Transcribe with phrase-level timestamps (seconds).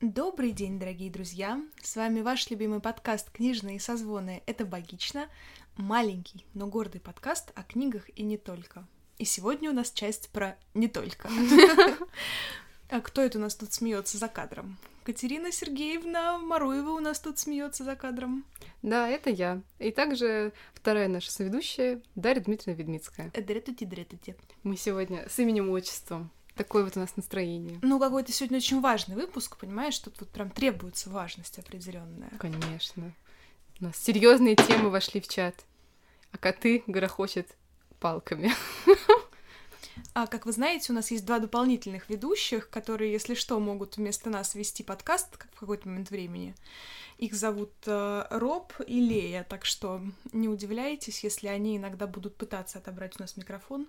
[0.00, 1.60] Добрый день, дорогие друзья!
[1.82, 4.42] С вами ваш любимый подкаст «Книжные созвоны.
[4.46, 5.28] Это богично».
[5.76, 8.88] Маленький, но гордый подкаст о книгах и не только.
[9.18, 11.28] И сегодня у нас часть про «не только».
[12.88, 14.78] А кто это у нас тут смеется за кадром?
[15.04, 18.46] Катерина Сергеевна Маруева у нас тут смеется за кадром.
[18.82, 19.60] Да, это я.
[19.78, 23.30] И также вторая наша соведущая Дарья Дмитриевна Ведмицкая.
[23.32, 24.34] Дретути, дретути.
[24.62, 26.30] Мы сегодня с именем и отчеством.
[26.60, 27.78] Такое вот у нас настроение.
[27.80, 32.28] Ну, какой-то сегодня очень важный выпуск, понимаешь, тут вот прям требуется важность определенная.
[32.38, 33.14] Конечно.
[33.80, 35.54] У нас серьезные темы вошли в чат.
[36.32, 37.48] А коты грохочет
[37.98, 38.52] палками.
[40.12, 44.28] А, как вы знаете, у нас есть два дополнительных ведущих, которые, если что, могут вместо
[44.28, 46.54] нас вести подкаст в какой-то момент времени.
[47.16, 52.78] Их зовут э, Роб и Лея, так что не удивляйтесь, если они иногда будут пытаться
[52.78, 53.88] отобрать у нас микрофон.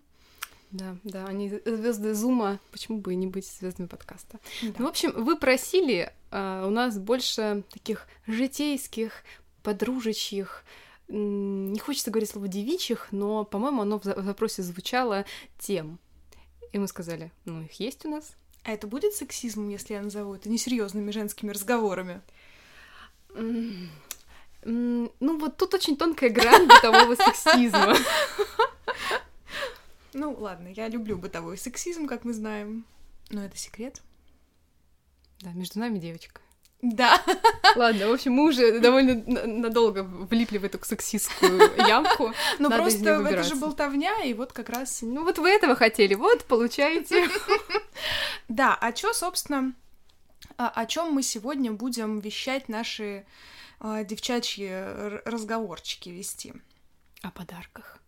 [0.72, 4.40] Да, да, они звезды Зума, почему бы и не быть звездами подкаста.
[4.62, 4.74] Да.
[4.80, 9.24] Ну, в общем, вы просили, а, у нас больше таких житейских,
[9.64, 10.64] подружечьих,
[11.10, 15.26] не хочется говорить слово девичьих, но, по-моему, оно в за- в запросе звучало
[15.60, 16.00] тем.
[16.72, 18.34] И мы сказали, ну, их есть у нас.
[18.64, 22.22] А это будет сексизмом, если я назову это несерьезными женскими разговорами?
[24.64, 27.96] Ну, вот тут очень тонкая грань бытового сексизма.
[30.14, 32.86] Ну, ладно, я люблю бытовой сексизм, как мы знаем.
[33.30, 34.02] Но это секрет.
[35.40, 36.42] Да, между нами девочка.
[36.82, 37.22] Да.
[37.76, 42.34] Ладно, в общем, мы уже довольно на- надолго влипли в эту сексистскую ямку.
[42.58, 45.04] Ну, просто это же болтовня, и вот как раз...
[45.04, 47.28] Ну, вот вы этого хотели, вот, получаете.
[48.48, 49.74] Да, а чё, собственно,
[50.58, 53.26] а- о чем мы сегодня будем вещать наши
[53.80, 54.70] а, девчачьи
[55.26, 56.54] разговорчики вести?
[57.22, 58.00] О подарках.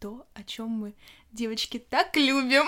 [0.00, 0.94] То, о чем мы,
[1.32, 2.64] девочки, так любим.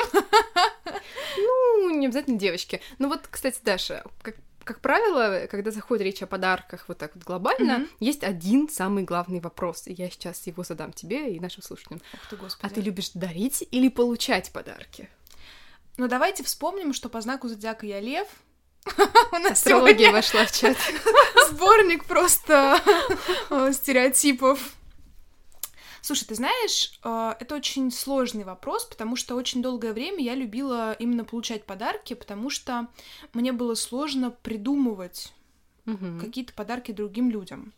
[1.37, 2.81] Ну, не обязательно девочки.
[2.99, 7.25] Ну вот, кстати, Даша, как, как правило, когда заходит речь о подарках вот так вот
[7.25, 7.89] глобально, Мгм.
[8.01, 9.87] есть один самый главный вопрос.
[9.87, 12.01] И я сейчас его задам тебе и нашим слушателям.
[12.15, 12.71] Ух ты, господи.
[12.73, 15.09] А ты любишь дарить или получать подарки?
[15.97, 18.27] Ну, давайте вспомним, что по знаку зодиака я лев.
[19.33, 20.77] У нас Астрология вошла в чат.
[21.51, 22.81] сборник просто
[23.51, 24.59] э, стереотипов.
[26.03, 30.93] Слушай, ты знаешь, э, это очень сложный вопрос, потому что очень долгое время я любила
[30.93, 32.89] именно получать подарки, потому что
[33.33, 35.33] мне было сложно придумывать
[35.85, 36.21] Мгм.
[36.21, 37.73] какие-то подарки другим людям.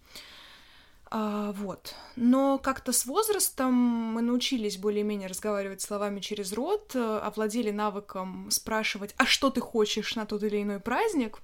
[1.14, 1.94] А, вот.
[2.16, 9.14] Но как-то с возрастом мы научились более-менее разговаривать словами через рот, э, овладели навыком спрашивать,
[9.18, 11.40] а что ты хочешь на тот или иной праздник.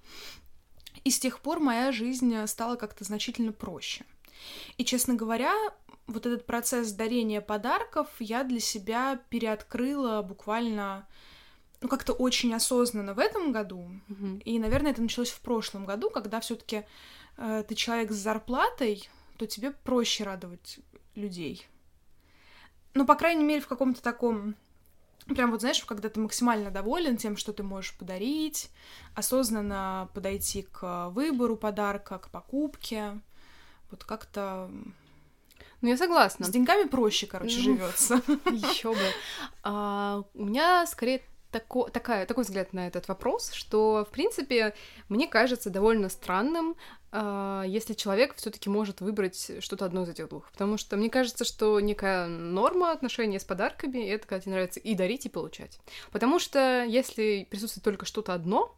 [1.04, 4.06] И с тех пор моя жизнь стала как-то значительно проще.
[4.78, 5.54] И, честно говоря,
[6.08, 11.06] вот этот процесс дарения подарков я для себя переоткрыла буквально,
[11.80, 13.88] ну, как-то очень осознанно в этом году.
[14.08, 14.38] Мгм.
[14.38, 16.84] И, наверное, это началось в прошлом году, когда все-таки
[17.36, 20.80] ты человек с зарплатой, то тебе проще радовать
[21.14, 21.68] людей.
[22.94, 24.56] Ну, по крайней мере, в каком-то таком
[25.26, 28.70] Прям вот, знаешь, когда ты максимально доволен тем, что ты можешь подарить,
[29.14, 33.20] осознанно подойти к выбору подарка, к покупке.
[33.90, 34.70] Вот как-то
[35.80, 36.46] Ну, я согласна.
[36.46, 38.16] с деньгами проще, короче, Ну, живется.
[38.46, 38.98] Еще бы.
[39.62, 44.74] А, у меня скорее тако, такая, такой взгляд на этот вопрос, что, в принципе,
[45.08, 46.76] мне кажется довольно странным,
[47.10, 50.50] а, если человек все-таки может выбрать что-то одно из этих двух.
[50.50, 54.94] Потому что мне кажется, что некая норма отношения с подарками— это когда тебе нравится и
[54.94, 55.78] дарить, и получать.
[56.10, 58.74] Потому что если присутствует только что-то одно,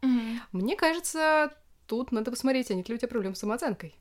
[0.51, 1.51] мне кажется,
[1.87, 3.95] тут надо посмотреть, а нет ли у тебя проблем с самооценкой.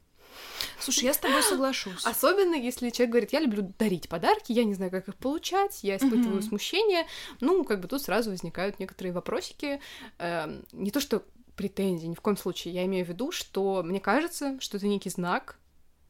[0.79, 2.05] Слушай, я с тобой соглашусь.
[2.05, 5.97] Особенно, если человек говорит, я люблю дарить подарки, я не знаю, как их получать, я
[5.97, 6.43] испытываю Мгм.
[6.43, 7.07] смущение.
[7.41, 9.81] Ну, как бы тут сразу возникают некоторые вопросики.
[10.19, 11.23] Эм, не то, что
[11.57, 12.75] претензии, ни в коем случае.
[12.75, 15.59] Я имею в виду, что мне кажется, что это некий знак,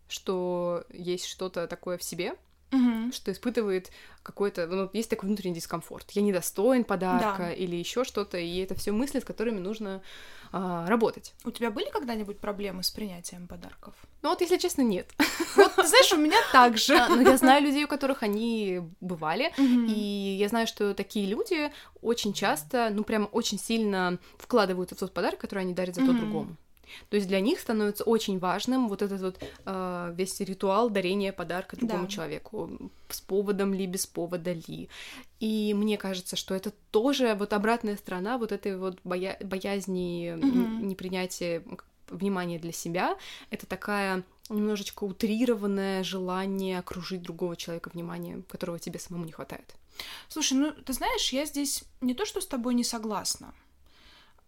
[0.08, 2.34] что есть что-то такое в себе,
[2.70, 3.12] Мгм.
[3.12, 3.90] что испытывает
[4.22, 6.10] какой-то, ну, есть такой внутренний дискомфорт.
[6.12, 7.52] Я недостоин подарка Да.
[7.52, 10.02] или еще что-то, и это все мысли, с которыми нужно
[10.52, 11.32] а, работать.
[11.44, 13.94] У тебя были когда-нибудь проблемы с принятием подарков?
[14.22, 15.08] Ну вот, если честно, нет.
[15.56, 16.96] Вот, ты знаешь, у меня так же.
[16.96, 19.52] А, Но я знаю людей, у которых они бывали.
[19.58, 25.14] И я знаю, что такие люди очень часто, ну, прям очень сильно вкладываются в тот
[25.14, 26.56] подарок, который они дарят за то другому.
[27.08, 31.76] То есть для них становится очень важным вот этот вот э, весь ритуал дарения подарка
[31.76, 32.08] другому Да.
[32.10, 32.70] человеку,
[33.08, 34.88] с поводом ли, без повода ли.
[35.40, 40.88] И мне кажется, что это тоже вот обратная сторона вот этой вот боя- боязни Мгм.
[40.88, 41.62] непринятия
[42.08, 43.16] внимания для себя.
[43.50, 49.74] Это такая немножечко утрированное желание окружить другого человека вниманием, которого тебе самому не хватает.
[50.28, 53.54] Слушай, ну ты знаешь, я здесь не то, что с тобой не согласна.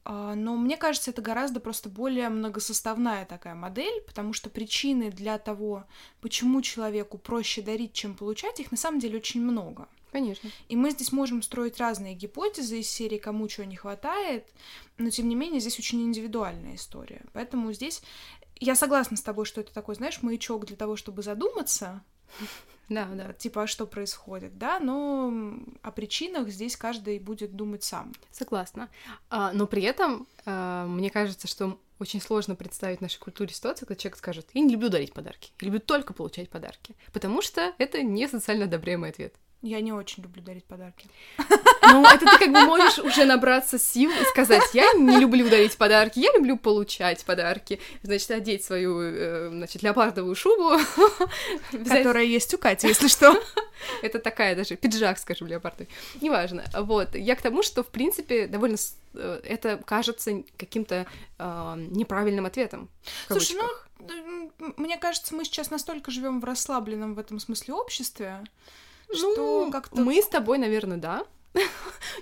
[0.04, 5.38] А, но мне кажется, это гораздо просто более многосоставная такая модель, потому что причины для
[5.38, 5.84] того,
[6.20, 9.88] почему человеку проще дарить, чем получать, их на самом деле очень много.
[10.10, 10.50] Конечно.
[10.68, 14.46] И мы здесь можем строить разные гипотезы из серии «Кому чего не хватает»,
[14.98, 17.22] но, тем не менее, здесь очень индивидуальная история.
[17.32, 18.02] Поэтому здесь
[18.60, 22.02] я согласна с тобой, что это такой, знаешь, маячок для того, чтобы задуматься,
[22.92, 23.32] да, да.
[23.32, 25.32] Типа, а что происходит, да, но
[25.82, 28.12] о причинах здесь каждый будет думать сам.
[28.30, 28.88] Согласна.
[29.30, 33.86] А, но при этом а, мне кажется, что очень сложно представить в нашей культуре ситуацию,
[33.86, 37.72] когда человек скажет, я не люблю дарить подарки, я люблю только получать подарки, потому что
[37.78, 39.34] это не социально одобряемый ответ.
[39.62, 41.08] Я не очень люблю дарить подарки.
[41.82, 45.76] Ну, это ты как бы можешь уже набраться сил и сказать, я не люблю дарить
[45.76, 47.80] подарки, я люблю получать подарки.
[48.02, 50.80] Значит, одеть свою, э, значит, леопардовую шубу.
[51.88, 53.40] Которая есть у Кати, если что.
[54.02, 55.88] Это такая даже, пиджак, скажем, леопардовый.
[56.20, 56.64] Неважно.
[56.74, 57.14] Вот.
[57.14, 58.76] Я к тому, что, в принципе, довольно
[59.14, 61.06] э, это кажется каким-то
[61.38, 62.88] э, неправильным ответом.
[63.28, 68.44] Слушай, ну, мне кажется, мы сейчас настолько живем в расслабленном в этом смысле обществе,
[69.14, 70.00] что ну, как-то...
[70.00, 71.24] Мы с тобой, наверное, да.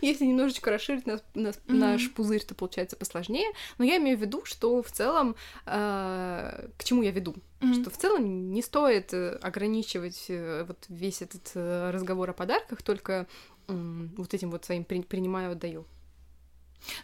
[0.02, 1.74] Если немножечко расширить нас, нас, mm-hmm.
[1.74, 3.50] наш пузырь, то получается посложнее.
[3.78, 7.80] Но я имею в виду, что в целом, э, к чему я веду, mm-hmm.
[7.80, 12.82] что в целом не стоит э, ограничивать э, вот весь этот э, разговор о подарках
[12.82, 13.26] только
[13.68, 15.86] э, вот этим вот своим при, принимаю, отдаю.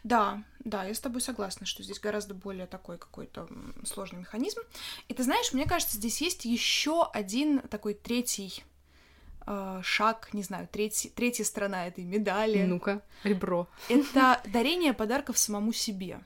[0.03, 3.49] Да, да, я с тобой согласна, что здесь гораздо более такой какой-то
[3.85, 4.61] сложный механизм.
[5.09, 8.65] И ты знаешь, мне кажется, здесь есть еще один такой третий
[9.47, 12.63] э, шаг, не знаю, третий, третья сторона этой медали.
[12.65, 13.69] Ну-ка, ребро.
[13.89, 16.21] Это дарение подарков самому себе.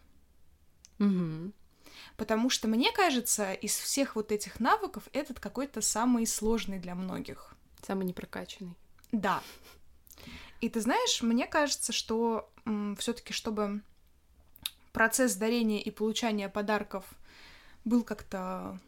[0.99, 1.52] Угу.
[2.17, 7.55] Потому что, мне кажется, из всех вот этих навыков этот какой-то самый сложный для многих.
[7.82, 8.75] Самый непрокачанный.
[9.12, 9.43] Да.
[10.61, 12.52] И ты знаешь, мне кажется, что
[12.99, 13.81] все-таки, чтобы
[14.93, 17.05] процесс дарения и получания подарков
[17.84, 18.78] был как-то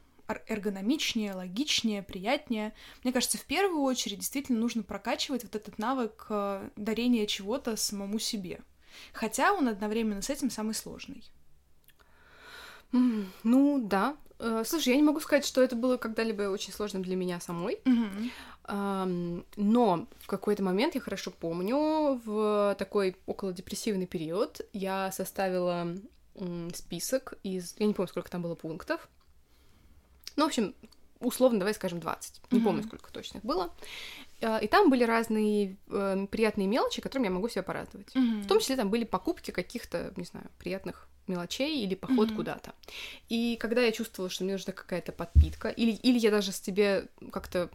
[0.46, 2.74] эргономичнее, логичнее, приятнее.
[3.04, 8.18] Мне кажется, в первую очередь действительно нужно прокачивать вот этот навык э, дарения чего-то самому
[8.18, 8.60] себе.
[9.12, 11.24] Хотя он одновременно с этим самый сложный.
[12.92, 14.16] Mm, ну да.
[14.38, 17.78] Э, слушай, я не могу сказать, что это было когда-либо очень сложным для меня самой.
[17.84, 18.30] Mm-hmm.
[19.56, 25.96] Но в какой-то момент, я хорошо помню, в такой около депрессивный период я составила
[26.72, 27.74] список из...
[27.78, 29.08] Я не помню, сколько там было пунктов.
[30.36, 30.74] Ну, в общем,
[31.20, 32.40] условно, давай скажем 20.
[32.50, 32.64] Не mm-hmm.
[32.64, 33.72] помню, сколько точно их было.
[34.40, 38.14] А, и там были разные э, приятные мелочи, которыми я могу себя порадовать.
[38.14, 38.42] Mm-hmm.
[38.42, 42.36] В том числе там были покупки каких-то, не знаю, приятных мелочей или поход mm-hmm.
[42.36, 42.72] куда-то.
[43.28, 47.70] И когда я чувствовала, что мне нужна какая-то подпитка, или, или я даже себе как-то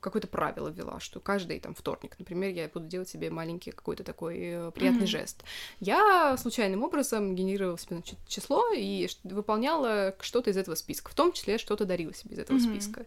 [0.00, 4.38] какое-то правило ввела, что каждый там вторник, например, я буду делать себе маленький какой-то такой
[4.38, 5.06] э, приятный mm-hmm.
[5.06, 5.44] жест.
[5.80, 11.32] Я случайным образом генерировала себе значит, число и выполняла что-то из этого списка, в том
[11.32, 12.80] числе что-то дарила себе из этого mm-hmm.
[12.80, 13.06] списка.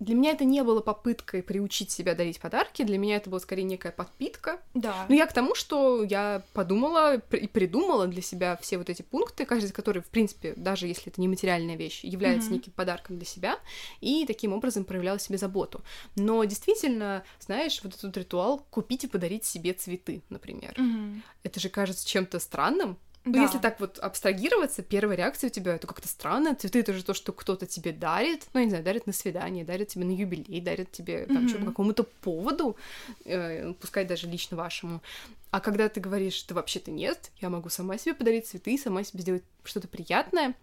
[0.00, 3.64] Для меня это не было попыткой приучить себя дарить подарки, для меня это была скорее
[3.64, 4.60] некая подпитка.
[4.74, 5.06] Да.
[5.08, 9.44] Но я к тому, что я подумала и придумала для себя все вот эти пункты,
[9.44, 12.54] каждый из которых, в принципе, даже если это не материальная вещь, является mm-hmm.
[12.54, 13.58] неким подарком для себя,
[14.00, 15.82] и таким образом проявляла себе заботу.
[16.16, 20.74] Но действительно, знаешь, вот этот ритуал купить и подарить себе цветы, например.
[20.78, 21.20] Mm-hmm.
[21.42, 23.38] Это же кажется чем-то странным, да.
[23.38, 26.54] Ну, если так вот абстрагироваться, первая реакция у тебя это как-то странно.
[26.54, 28.46] Цветы это же то, что кто-то тебе дарит.
[28.54, 31.58] Ну, не знаю, дарит на свидание, дарит тебе на юбилей, дарит тебе там mm-hmm.
[31.58, 32.76] по какому-то поводу,
[33.24, 35.02] э, пускай даже лично вашему.
[35.50, 39.22] А когда ты говоришь, что вообще-то нет, я могу сама себе подарить цветы, сама себе
[39.22, 40.54] сделать что-то приятное,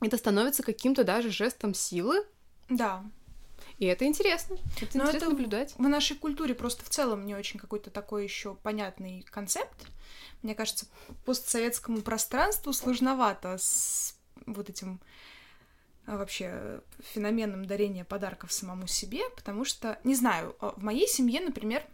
[0.00, 2.24] это становится каким-то даже жестом силы.
[2.68, 3.02] Да.
[3.78, 4.56] И это интересно.
[4.80, 5.74] Это Но интересно это наблюдать.
[5.76, 9.86] В нашей культуре просто в целом не очень какой-то такой еще понятный концепт.
[10.42, 10.86] Мне кажется,
[11.24, 15.00] постсоветскому пространству сложновато с вот этим
[16.06, 21.40] а, вообще феноменом дарения подарков самому себе, потому что, не знаю, а, в моей семье,
[21.40, 21.84] например,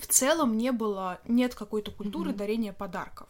[0.00, 2.36] в целом не было, нет какой-то культуры mm-hmm.
[2.36, 3.28] дарения подарков.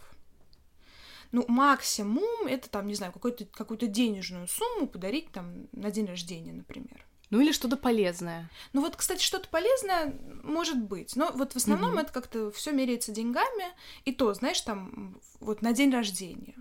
[1.33, 6.53] Ну, максимум это там, не знаю, какую-то какую денежную сумму подарить там на день рождения,
[6.53, 7.05] например.
[7.31, 8.49] Ну или что-то полезное.
[8.73, 11.17] Ну вот, кстати, что-то полезное может быть.
[11.17, 11.99] Но вот в основном Мгм.
[12.01, 13.65] это как-то все меряется деньгами.
[14.05, 16.55] И то, знаешь, там вот на день рождения.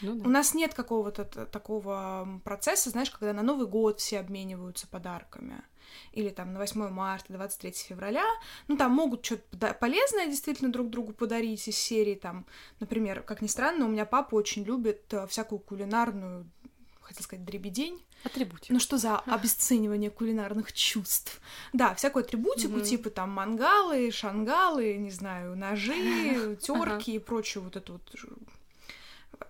[0.00, 0.30] Ну У да.
[0.30, 5.62] нас нет какого-то такого процесса, знаешь, когда на Новый год все обмениваются подарками.
[6.12, 8.24] Или там на 8 марта, 23 февраля.
[8.68, 12.46] Ну, там могут что-то полезное действительно друг другу подарить из серии там.
[12.78, 16.48] Например, как ни странно, у меня папа очень любит э, всякую кулинарную
[17.10, 18.02] хотела сказать дребедень.
[18.24, 18.70] Атрибутик.
[18.70, 21.40] Ну что за обесценивание кулинарных чувств?
[21.72, 22.84] Да, всякую атрибутику, Мгм.
[22.84, 25.92] типа там мангалы, шангалы, не знаю, ножи,
[26.60, 27.02] терки Ага.
[27.12, 28.16] и прочую вот эту вот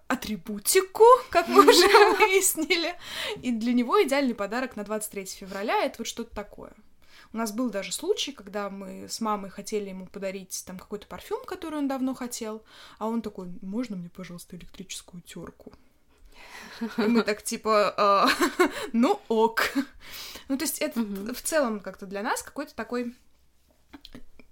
[0.09, 1.87] атрибутику, как мы уже
[2.19, 2.95] выяснили.
[3.43, 6.73] И для него идеальный подарок на 23 февраля— это вот что-то такое.
[7.33, 11.45] У нас был даже случай, когда мы с мамой хотели ему подарить там какой-то парфюм,
[11.45, 12.65] который он давно хотел,
[12.99, 15.73] а он такой, можно мне, пожалуйста, электрическую терку?
[16.99, 18.29] И мы так типа, «А,
[18.93, 19.73] ну ок.
[20.49, 23.15] Ну, то есть это в целом как-то для нас какой-то такой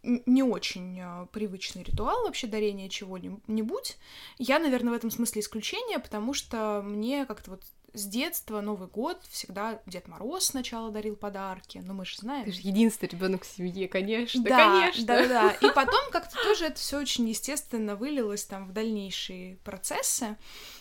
[0.02, 3.97] не очень а, привычный ритуал вообще дарения чего-нибудь.
[4.38, 7.62] Я, наверное, в этом смысле исключение, потому что мне как-то вот
[7.95, 12.45] с детства Новый год всегда Дед Мороз сначала дарил подарки, ну мы же знаем.
[12.45, 15.07] Ты же единственный ребенок в семье, конечно, Да, конечно.
[15.07, 15.69] да, да, да.
[15.69, 20.37] И потом как-то тоже это все очень естественно вылилось там в дальнейшие процессы.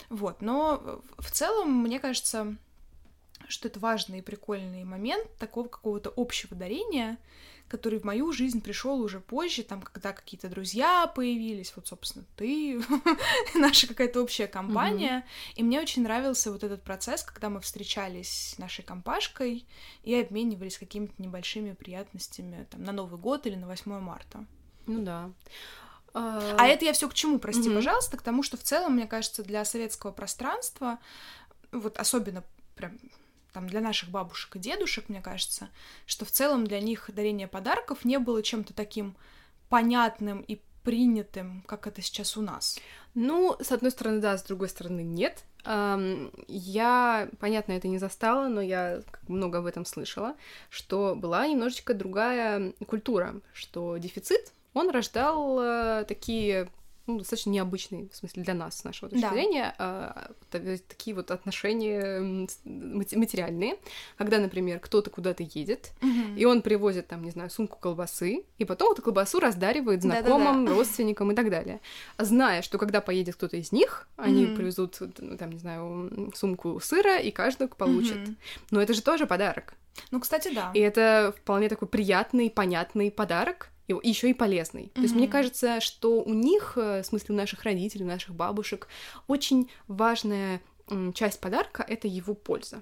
[0.09, 0.41] Вот.
[0.41, 2.55] Но в целом, мне кажется,
[3.47, 7.17] что это важный и прикольный момент такого какого-то общего дарения,
[7.67, 12.81] который в мою жизнь пришел уже позже, там, когда какие-то друзья появились, вот, собственно, ты,
[13.55, 15.25] наша какая-то общая компания.
[15.55, 19.65] И мне очень нравился вот этот процесс, когда мы встречались с нашей компашкой
[20.03, 24.45] и обменивались какими-то небольшими приятностями там, на Новый год или на 8 марта.
[24.86, 25.31] Ну да.
[26.13, 29.43] А это я все к чему, прости, пожалуйста, к тому, что в целом, мне кажется,
[29.43, 31.00] для советского пространства,
[31.71, 32.43] вот особенно
[32.75, 32.97] прям
[33.57, 35.69] там для наших бабушек и дедушек, мне кажется,
[36.05, 39.15] что в целом для них дарение подарков не было чем-то таким
[39.67, 42.77] понятным и принятым, как это сейчас у нас.
[43.15, 45.43] Ну, с одной стороны, да, с другой стороны, нет.
[45.65, 50.35] Я, понятно, это не застала, но я много об этом слышала,
[50.69, 56.69] что была немножечко другая культура, что дефицит, он рождал э, такие
[57.07, 59.29] ну, достаточно необычные, в смысле, для нас, с нашего точки Да.
[59.31, 63.77] зрения, а, та- такие вот отношения материальные,
[64.17, 65.91] когда, например, кто-то куда-то едет,
[66.35, 70.21] и он привозит там, не знаю, сумку колбасы, и потом эту колбасу раздаривает Да-да-да.
[70.21, 71.79] знакомым, родственникам и так далее.
[72.17, 74.55] Зная, что когда поедет кто-то из них, они Мгм.
[74.55, 74.99] привезут,
[75.39, 78.17] там, не знаю, сумку сыра, и каждый получит.
[78.17, 78.37] Мгм.
[78.71, 79.73] Но это же тоже подарок.
[80.11, 80.71] Ну, кстати, да.
[80.75, 84.91] И это вполне такой приятный, понятный подарок, и еще и полезный.
[84.94, 88.36] То есть мне кажется, что у них, э, в смысле у наших родителей, у наших
[88.36, 88.88] бабушек,
[89.27, 90.62] очень важная
[91.13, 92.82] часть подарка— это его польза.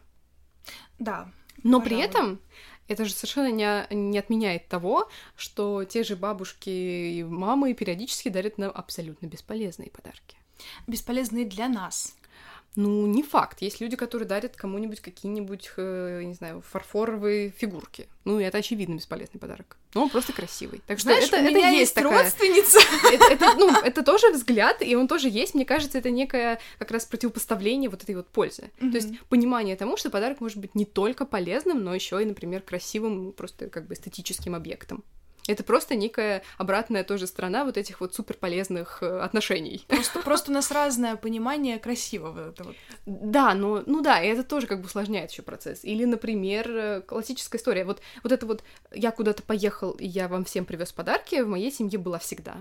[1.00, 1.32] Да.
[1.64, 2.06] Но при Пожалуй.
[2.06, 2.40] этом
[2.88, 8.58] это же совершенно не, не отменяет того, что те же бабушки и мамы периодически дарят
[8.58, 10.38] нам абсолютно бесполезные подарки.
[10.88, 12.16] Бесполезные для нас.
[12.76, 13.62] Ну, не факт.
[13.62, 18.08] Есть люди, которые дарят кому-нибудь какие-нибудь, э, не знаю, фарфоровые фигурки.
[18.26, 19.78] Ну, это очевидно бесполезный подарок.
[19.94, 20.82] Но он просто красивый.
[20.86, 22.24] Так что Знаешь, это, у это меня есть есть такая...
[22.24, 22.80] родственница.
[23.14, 25.56] Это, это, ну, это тоже взгляд, и он тоже есть.
[25.56, 28.72] Мне кажется, это некое как раз противопоставление вот этой вот пользы.
[28.80, 28.92] Мгм.
[28.92, 32.62] То есть понимание тому, что подарок может быть не только полезным, но еще и, например,
[32.62, 35.04] красивым, просто как бы эстетическим объектом.
[35.48, 39.86] Это просто некая обратная тоже сторона вот этих вот суперполезных э, отношений.
[39.88, 42.50] Просто, просто у нас разное понимание красивого.
[42.50, 42.76] Это вот.
[43.06, 45.84] Да, но, ну да, и это тоже как бы усложняет еще процесс.
[45.84, 47.86] Или, например, э, классическая история.
[47.86, 51.72] Вот, вот это вот я куда-то поехал, и я вам всем привез подарки, в моей
[51.72, 52.58] семье была всегда.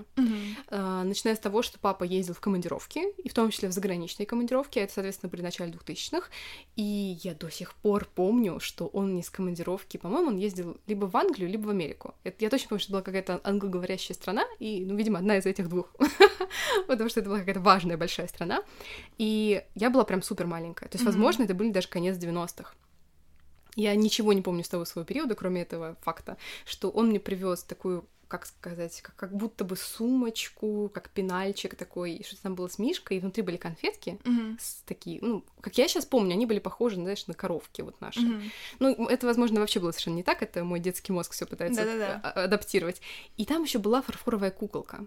[0.68, 4.26] А, начиная с того, что папа ездил в командировки, и в том числе в заграничные
[4.26, 6.28] командировки, это, соответственно, при начале 2000-х,
[6.76, 11.06] и я до сих пор помню, что он не с командировки, по-моему, он ездил либо
[11.06, 12.14] в Англию, либо в Америку.
[12.24, 15.46] Это, я точно помню, что это была какая-то англоговорящая страна, и, ну, видимо, одна из
[15.46, 15.94] этих двух,
[16.86, 18.62] потому что это была какая-то важная большая страна,
[19.18, 22.74] и я была прям супер маленькая, то есть, возможно, это были даже конец 90-х.
[23.76, 27.64] Я ничего не помню с того своего периода, кроме этого факта, что он мне привез
[27.64, 32.78] такую как сказать, как, как будто бы сумочку, как пенальчик такой, что-то там было с
[32.78, 34.58] мишкой, и внутри были конфетки, Мгм.
[34.60, 38.20] с такие, ну, как я сейчас помню, они были похожи, знаешь, на коровки вот наши.
[38.20, 38.42] Мгм.
[38.80, 42.20] Ну, это, возможно, вообще было совершенно не так, это мой детский мозг все пытается Да-да-да.
[42.22, 43.00] а- адаптировать.
[43.36, 45.06] И там еще была фарфоровая куколка.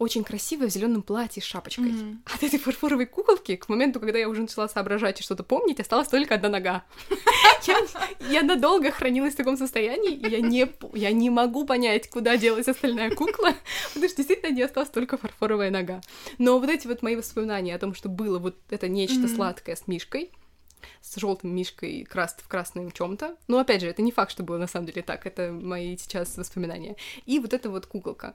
[0.00, 1.92] Очень красивая, в зеленом платье с шапочкой.
[1.92, 2.22] Мгм.
[2.34, 6.08] От этой фарфоровой куколки, к моменту, когда я уже начала соображать и что-то помнить, осталась
[6.08, 6.84] только одна нога.
[8.30, 12.68] Я, надолго хранилась в таком состоянии, и я не, я не могу понять, куда делась
[12.68, 13.52] остальная кукла,
[13.92, 16.00] потому что действительно не осталась только фарфоровая нога.
[16.38, 19.86] Но вот эти вот мои воспоминания о том, что было вот это нечто сладкое с
[19.86, 20.30] мишкой,
[21.02, 23.36] с желтым мишкой краст в красном чем-то.
[23.48, 25.26] Но опять же, это не факт, что было на самом деле так.
[25.26, 26.96] Это мои сейчас воспоминания.
[27.26, 28.34] И вот эта вот куколка.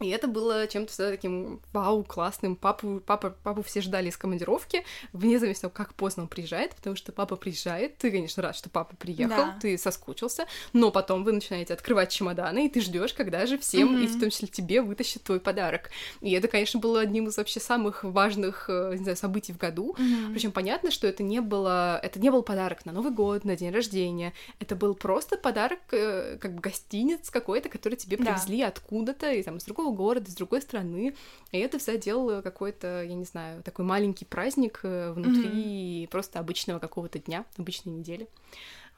[0.00, 2.56] И это было чем-то всегда таким вау, классным.
[2.56, 6.74] Папу, папа, папу все ждали из командировки, вне зависимости от того, как поздно он приезжает,
[6.74, 9.58] потому что папа приезжает, ты, конечно, рад, что папа приехал, да.
[9.60, 14.04] ты соскучился, но потом вы начинаете открывать чемоданы, и ты ждешь, когда же всем, mm-hmm.
[14.04, 15.90] и в том числе тебе, вытащат твой подарок.
[16.20, 19.96] И это, конечно, было одним из вообще самых важных, э, не знаю, событий в году.
[19.98, 20.32] Mm-hmm.
[20.32, 23.70] Причем понятно, что это не было, это не был подарок на Новый год, на день
[23.70, 28.68] рождения, это был просто подарок, э, как бы гостиниц какой-то, который тебе привезли да.
[28.68, 31.14] откуда-то, и там из другого другого города, с другой страны.
[31.52, 36.08] И это все делало какой-то, я не знаю, такой маленький праздник э, внутри mm-hmm.
[36.08, 38.28] просто обычного какого-то дня, обычной недели.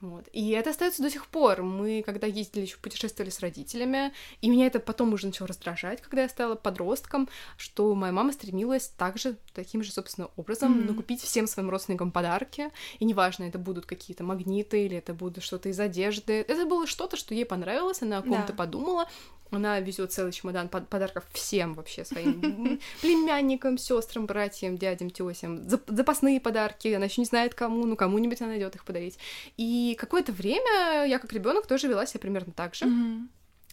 [0.01, 0.29] Вот.
[0.33, 1.63] И это остается до сих пор.
[1.63, 6.23] Мы, когда ездили, еще путешествовали с родителями, и меня это потом уже начало раздражать, когда
[6.23, 7.29] я стала подростком,
[7.59, 10.87] что моя мама стремилась также таким же, собственно, образом mm-hmm.
[10.87, 12.71] накупить всем своим родственникам подарки.
[12.99, 16.45] И неважно, это будут какие-то магниты или это будет что-то из одежды.
[16.49, 18.55] Это было что-то, что ей понравилось, она о ком-то да.
[18.55, 19.07] подумала,
[19.51, 25.69] она везет целый чемодан подарков всем вообще своим племянникам, сестрам, братьям, дядям, тесям.
[25.69, 26.89] Запасные подарки.
[26.89, 29.19] Она еще не знает кому, ну кому-нибудь она идет их подарить.
[29.57, 32.87] И какое-то время я как ребенок тоже вела себя примерно так же.
[32.87, 33.29] Mm-hmm.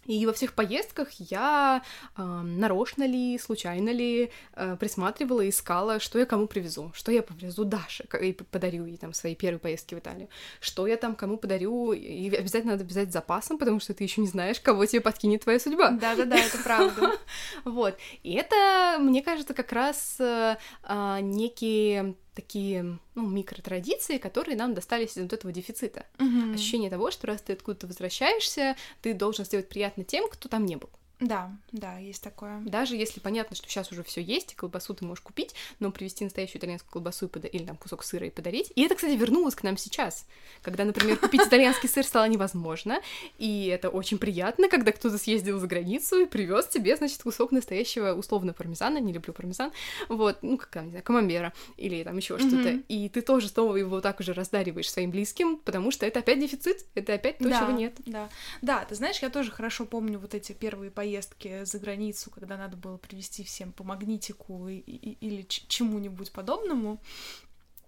[0.08, 1.84] И во всех поездках я
[2.16, 7.66] э, нарочно ли, случайно ли э, присматривала, искала, что я кому привезу, что я привезу
[7.66, 10.30] Даше и подарю ей там свои первые поездки в Италию,
[10.62, 14.28] что я там кому подарю, и обязательно надо взять запасом, потому что ты еще не
[14.28, 15.92] знаешь, кого тебе подкинет твоя судьба.
[15.92, 17.12] Да-да-да, это правда.
[17.66, 17.98] Вот.
[18.24, 25.18] И это, мне кажется, как раз э, а, некие такие, ну, микротрадиции, которые нам достались
[25.18, 26.06] из вот этого дефицита.
[26.20, 26.54] Mm-hmm.
[26.54, 30.76] Ощущение того, что раз ты откуда-то возвращаешься, ты должен сделать приятно тем, кто там не
[30.76, 30.90] был.
[31.20, 32.60] Да, да, есть такое.
[32.62, 36.24] Даже если понятно, что сейчас уже все есть, и колбасу ты можешь купить, но привезти
[36.24, 38.72] настоящую итальянскую колбасу и пода- или там кусок сыра и подарить.
[38.76, 40.28] И это, кстати, вернулось к нам сейчас,
[40.62, 43.02] когда, например, купить итальянский сыр стало невозможно,
[43.40, 48.14] и это очень приятно, когда кто-то съездил за границу и привез тебе, значит, кусок настоящего
[48.14, 49.72] условно пармезана, не люблю пармезан,
[50.10, 52.48] вот, ну, как, не знаю, камамбера или там еще mm-hmm.
[52.48, 56.40] что-то, и ты тоже снова его так уже раздариваешь своим близким, потому что это опять
[56.40, 57.96] дефицит, это опять то, да, чего нет.
[58.06, 58.30] Да,
[58.62, 62.58] да, ты знаешь, я тоже хорошо помню вот эти первые поездки поездки за границу, когда
[62.58, 67.00] надо было привезти всем по магнитику и, и, или чему-нибудь подобному.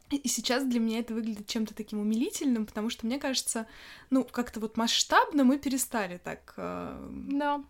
[0.09, 3.67] И сейчас для меня это выглядит чем-то таким умилительным, потому что мне кажется,
[4.09, 7.61] ну, как-то вот масштабно мы перестали так э, да.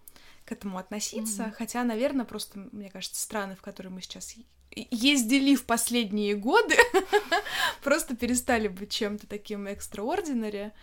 [0.45, 1.43] к этому относиться.
[1.43, 1.51] Mm-hmm.
[1.51, 4.35] Хотя, наверное, просто, мне кажется, страны, в которые мы сейчас
[4.71, 6.75] ездили в последние годы,
[7.83, 10.73] просто перестали быть чем-то таким экстраординари.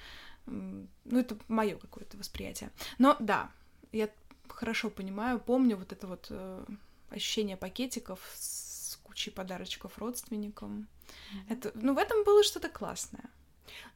[0.47, 2.71] Ну, это мое какое-то восприятие.
[2.99, 3.51] Но да,
[3.93, 4.11] я
[4.53, 6.65] хорошо понимаю, помню вот это вот э,
[7.11, 10.89] ощущение пакетиков с кучей подарочков родственникам.
[11.07, 11.41] Mm-hmm.
[11.49, 13.31] Это, ну, в этом было что-то классное.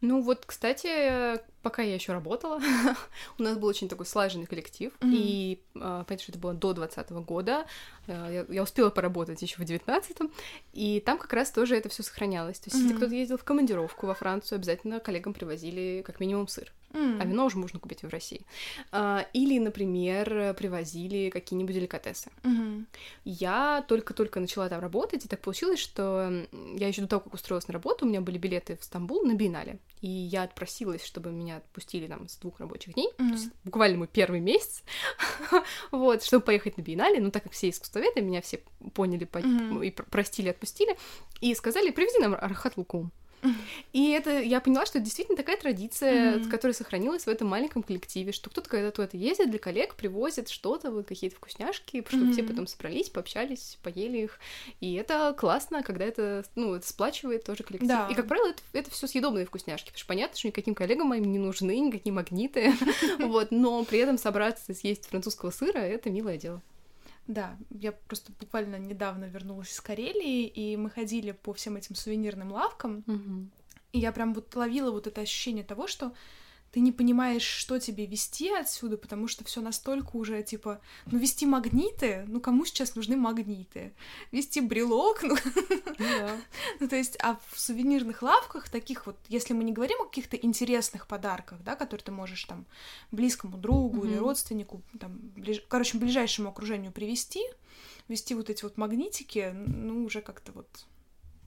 [0.00, 2.60] Ну вот, кстати, пока я еще работала,
[3.38, 5.12] у нас был очень такой слаженный коллектив, mm-hmm.
[5.12, 7.66] и э, понятно, что это было до 2020 года,
[8.06, 10.32] э, я, я успела поработать еще в 19-м,
[10.72, 12.58] и там как раз тоже это все сохранялось.
[12.58, 12.82] То есть, mm-hmm.
[12.82, 16.72] если кто-то ездил в командировку во Францию, обязательно коллегам привозили как минимум сыр.
[16.92, 17.18] Mm.
[17.20, 18.44] А вино уже можно купить в России.
[18.90, 22.30] А, или, например, привозили какие-нибудь деликатесы.
[22.42, 22.84] Mm-hmm.
[23.24, 27.68] Я только-только начала там работать, и так получилось, что я еще до того, как устроилась
[27.68, 29.78] на работу, у меня были билеты в Стамбул на биеннале.
[30.00, 33.10] И я отпросилась, чтобы меня отпустили там с двух рабочих дней.
[33.18, 33.28] Mm-hmm.
[33.28, 34.82] То есть буквально мой первый месяц.
[35.90, 37.20] вот, чтобы поехать на биеннале.
[37.20, 38.60] Но так как все искусствоведы, меня все
[38.94, 39.86] поняли mm-hmm.
[39.86, 40.96] и простили, отпустили.
[41.40, 43.12] И сказали, привези нам архат лукум.
[43.92, 46.48] И это я поняла, что это действительно такая традиция, mm-hmm.
[46.48, 50.48] которая сохранилась в этом маленьком коллективе, что кто-то когда то это ездит для коллег, привозит
[50.48, 52.32] что-то, вот какие-то вкусняшки, чтобы mm-hmm.
[52.32, 54.38] все потом собрались, пообщались, поели их.
[54.80, 57.88] И это классно, когда это, ну, это сплачивает тоже коллектив.
[57.88, 58.08] Да.
[58.10, 61.24] И, как правило, это, это все съедобные вкусняшки, потому что понятно, что никаким коллегам моим
[61.24, 62.72] не нужны, никакие магниты,
[63.18, 66.62] вот, но при этом собраться съесть французского сыра— это милое дело.
[67.26, 72.50] Да, я просто буквально недавно вернулась из Карелии, и мы ходили по всем этим сувенирным
[72.50, 73.48] лавкам, угу.
[73.92, 76.12] и я прям вот ловила вот это ощущение того, что
[76.72, 81.46] ты не понимаешь, что тебе вести отсюда, потому что все настолько уже типа, ну вести
[81.46, 83.92] магниты, ну кому сейчас нужны магниты?
[84.30, 86.36] Вести брелок, ну, yeah.
[86.36, 86.40] Ну
[86.80, 90.36] ну то есть, а в сувенирных лавках таких вот, если мы не говорим о каких-то
[90.36, 92.66] интересных подарках, да, которые ты можешь там
[93.10, 94.10] близкому другу mm-hmm.
[94.10, 95.62] или родственнику, там, ближ...
[95.68, 97.42] короче, ближайшему окружению привести,
[98.08, 100.68] вести вот эти вот магнитики, ну уже как-то вот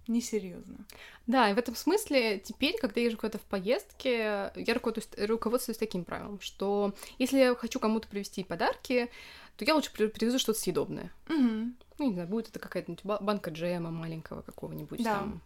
[0.07, 0.85] несерьезно.
[1.27, 6.03] Да, и в этом смысле теперь, когда я езжу куда-то в поездке, я руководствуюсь таким
[6.03, 9.09] правилом, что если я хочу кому-то привезти подарки,
[9.57, 11.11] то я лучше привезу что-то съедобное.
[11.29, 11.73] Угу.
[11.99, 15.19] Ну, не знаю, будет это какая-то банка джема маленького какого-нибудь да.
[15.19, 15.41] там.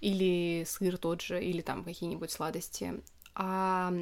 [0.00, 3.00] Или сыр тот же, или там какие-нибудь сладости.
[3.34, 3.92] А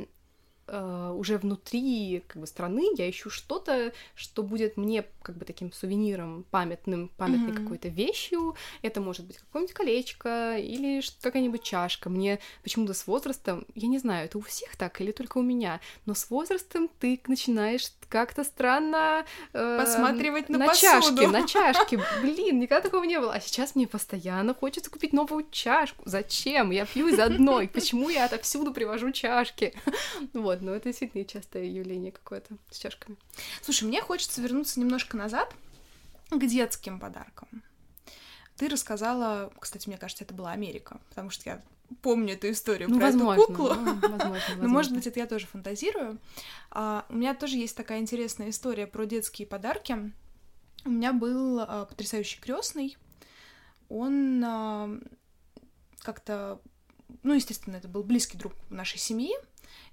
[0.70, 5.72] э, уже внутри как бы страны я ищу что-то, что будет мне как бы таким
[5.72, 7.62] сувениром, памятным, памятной mm-hmm.
[7.62, 8.54] какой-то вещью.
[8.82, 12.08] Это может быть какое-нибудь колечко или какая-нибудь чашка.
[12.08, 15.80] Мне почему-то с возрастом, я не знаю, это у всех так или только у меня,
[16.06, 21.16] но с возрастом ты начинаешь как-то странно э, посматривать на, на посуду.
[21.16, 22.00] чашки, на чашки.
[22.22, 23.32] Блин, никогда такого не было.
[23.34, 26.02] А сейчас мне постоянно хочется купить новую чашку.
[26.06, 26.70] Зачем?
[26.70, 27.68] Я пью из одной.
[27.68, 29.74] Почему я отовсюду привожу чашки?
[30.32, 33.16] Вот, но это действительно частое явление какое-то с чашками.
[33.62, 35.54] Слушай, мне хочется вернуться немножко назад
[36.30, 37.48] к детским подаркам.
[38.56, 41.62] Ты рассказала, кстати, мне кажется, это была Америка, потому что я
[42.02, 43.74] помню эту историю ну, про возможно, эту куклу.
[43.74, 44.56] Ну, возможно, возможно.
[44.62, 46.18] Но, может быть, это я тоже фантазирую.
[46.70, 50.12] А, у меня тоже есть такая интересная история про детские подарки.
[50.84, 52.96] У меня был а, потрясающий крестный.
[53.88, 55.00] Он а,
[56.00, 56.60] как-то,
[57.22, 59.32] ну, естественно, это был близкий друг нашей семьи,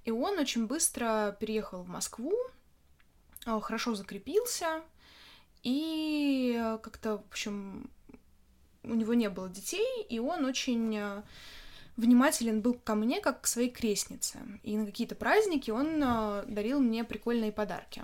[0.06, 2.34] и он очень быстро переехал в Москву,
[3.46, 4.82] а, хорошо закрепился,
[5.64, 7.90] и как-то, в общем,
[8.84, 11.24] у него не было детей, и он очень а,
[11.98, 14.40] внимателен был ко мне, как к своей крестнице.
[14.64, 18.04] И на какие-то праздники он дарил мне прикольные подарки.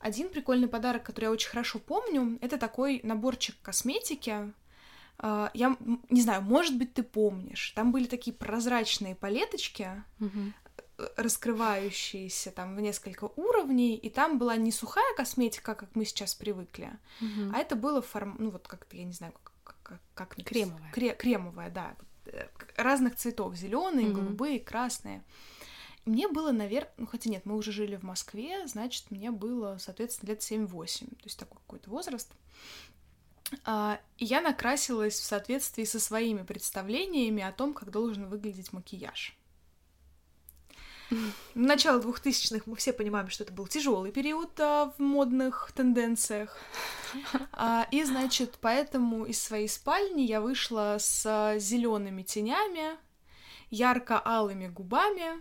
[0.00, 4.52] Один прикольный подарок, который я очень хорошо помню, это такой наборчик косметики.
[5.20, 5.76] Я
[6.08, 7.72] не знаю, может быть, ты помнишь.
[7.74, 10.52] Там были такие прозрачные палеточки, угу.
[11.16, 16.90] Раскрывающиеся там в несколько уровней, и там была не сухая косметика, как мы сейчас привыкли,
[17.20, 17.52] угу.
[17.54, 18.36] а это было форм...
[18.38, 19.32] ну вот как-то я не знаю,
[19.62, 21.14] как, как, как кремовая, Кре...
[21.14, 21.94] кремовая, да,
[22.76, 24.12] разных цветов, зеленые, mm-hmm.
[24.12, 25.22] голубые, красные.
[26.04, 30.30] Мне было, наверное, ну хотя нет, мы уже жили в Москве, значит, мне было, соответственно,
[30.30, 32.32] лет 7-8, то есть такой какой-то возраст.
[33.64, 39.37] А, и я накрасилась в соответствии со своими представлениями о том, как должен выглядеть макияж.
[41.54, 46.56] Начало двухтысячных мы все понимаем, что это был тяжелый период а, в модных тенденциях.
[47.52, 52.96] А, и, значит, поэтому из своей спальни я вышла с зелеными тенями,
[53.70, 55.40] ярко-алыми губами.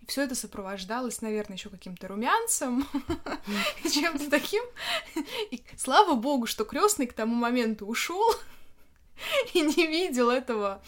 [0.00, 2.86] И все это сопровождалось, наверное, еще каким-то румянцем
[3.84, 4.62] и чем-то таким.
[5.50, 8.24] И слава богу, что крестный к тому моменту ушел
[9.52, 10.80] и не видел этого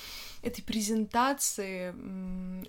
[0.42, 1.94] этой презентации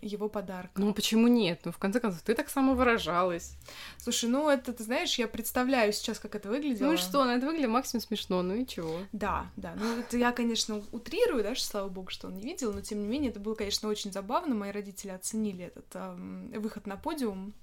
[0.06, 0.80] его подарка.
[0.80, 1.62] Ну, почему нет?
[1.66, 3.56] Ну, в конце концов, ты так самовыражалась.
[3.98, 6.88] Слушай, ну, это, ты знаешь, я представляю сейчас, как это выглядело.
[6.88, 9.00] Ну и что, ну, это выглядит максимум смешно, ну и чего?
[9.12, 9.74] Да, да.
[9.76, 13.02] Ну, это я, конечно, утрирую, да, что, слава богу, что он не видел, но, тем
[13.02, 14.54] не менее, это было, конечно, очень забавно.
[14.54, 17.54] Мои родители оценили этот эм, выход на подиум.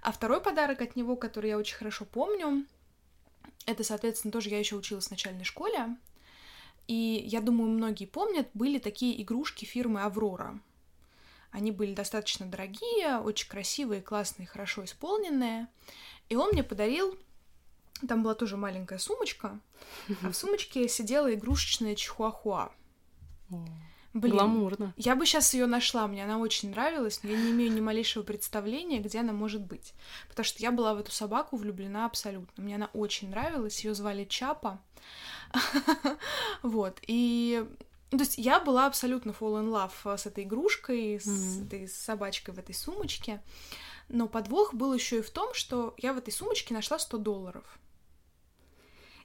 [0.00, 2.64] А второй подарок от него, который я очень хорошо помню,
[3.66, 5.96] это, соответственно, тоже я еще училась в начальной школе.
[6.86, 10.60] И я думаю, многие помнят, были такие игрушки фирмы Аврора.
[11.50, 15.68] Они были достаточно дорогие, очень красивые, классные, хорошо исполненные.
[16.28, 17.16] И он мне подарил...
[18.08, 19.60] Там была тоже маленькая сумочка,
[20.22, 22.72] а в сумочке сидела игрушечная чихуахуа.
[24.14, 24.94] Блин, Гламурно.
[24.96, 28.22] Я бы сейчас ее нашла, мне она очень нравилась, но я не имею ни малейшего
[28.22, 29.92] представления, где она может быть.
[30.28, 32.62] Потому что я была в эту собаку влюблена абсолютно.
[32.62, 34.80] Мне она очень нравилась, ее звали Чапа.
[36.62, 37.66] Вот, и...
[38.12, 41.88] Ну, то есть я была абсолютно fall in love э, с этой игрушкой, с этой
[41.88, 43.42] собачкой в этой сумочке.
[44.08, 47.64] Но подвох был еще и в том, что я в этой сумочке нашла 100 долларов.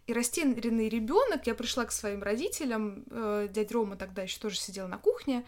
[0.10, 4.88] И растерянный ребенок, я пришла к своим родителям, э, дядя Рома тогда еще тоже сидел
[4.88, 5.46] на кухне.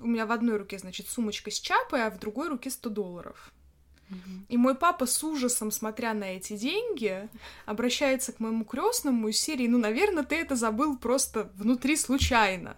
[0.00, 3.52] У меня в одной руке, значит, сумочка с чапой, а в другой руке 100 долларов.
[4.48, 7.28] И мой папа с ужасом, смотря на эти деньги,
[7.66, 12.76] обращается к моему крестному из серии, ну, наверное, ты это забыл просто внутри случайно.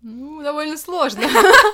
[0.00, 1.24] Ну, довольно сложно.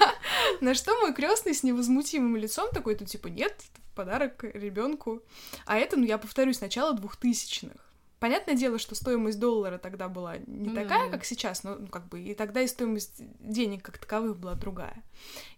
[0.60, 3.54] На что мой крестный с невозмутимым лицом такой, ну, типа, нет,
[3.94, 5.22] подарок ребенку.
[5.64, 7.83] А это, ну, я повторюсь, начало двухтысячных.
[8.20, 12.08] Понятное дело, что стоимость доллара тогда была не mm такая, как сейчас, но ну, как
[12.08, 15.02] бы и тогда и стоимость денег как таковых была другая.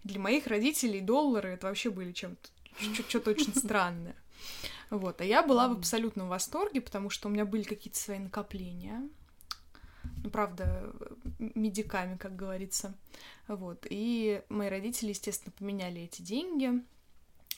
[0.03, 2.49] Для моих родителей доллары это вообще были чем-то
[3.07, 4.15] что-то очень странное.
[4.89, 9.07] Вот, а я была в абсолютном восторге, потому что у меня были какие-то свои накопления.
[10.23, 10.93] Ну, правда,
[11.39, 12.95] медиками, как говорится.
[13.47, 13.85] Вот.
[13.89, 16.81] И мои родители, естественно, поменяли эти деньги.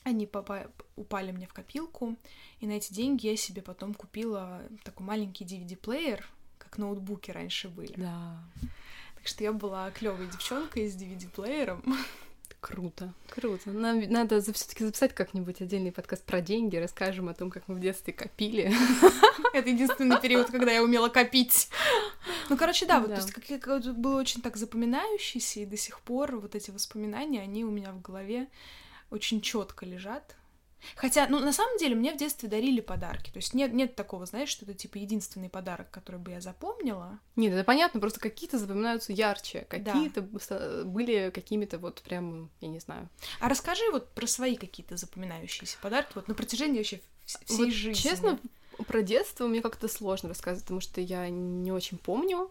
[0.04, 2.16] Они попа- упали мне в копилку.
[2.60, 6.26] И на эти деньги я себе потом купила такой маленький DVD-плеер,
[6.58, 7.94] как ноутбуки раньше были.
[7.98, 8.44] Да.
[9.16, 11.84] Так что я была клевой девчонкой с DVD-плеером.
[12.62, 13.72] Круто, круто.
[13.72, 17.80] Нам надо все-таки записать как-нибудь отдельный подкаст про деньги, расскажем о том, как мы в
[17.80, 18.74] детстве копили.
[19.54, 21.70] Это единственный период, когда я умела копить.
[22.50, 26.36] Ну, короче, да, вот то есть как было очень так запоминающийся, и до сих пор
[26.36, 28.48] вот эти воспоминания, они у меня в голове
[29.10, 30.36] очень четко лежат.
[30.96, 33.32] Хотя, ну, на самом деле, мне в детстве дарили подарки.
[33.32, 37.20] То есть нет, нет такого, знаешь, что это, типа, единственный подарок, который бы я запомнила.
[37.36, 40.84] Нет, это понятно, просто какие-то запоминаются ярче, какие-то да.
[40.86, 43.10] были какими-то вот прям, я не знаю.
[43.40, 48.02] А расскажи вот про свои какие-то запоминающиеся подарки вот на протяжении вообще всей вот, жизни.
[48.02, 48.40] Честно,
[48.88, 52.50] про детство мне как-то сложно рассказывать, потому что я не очень помню.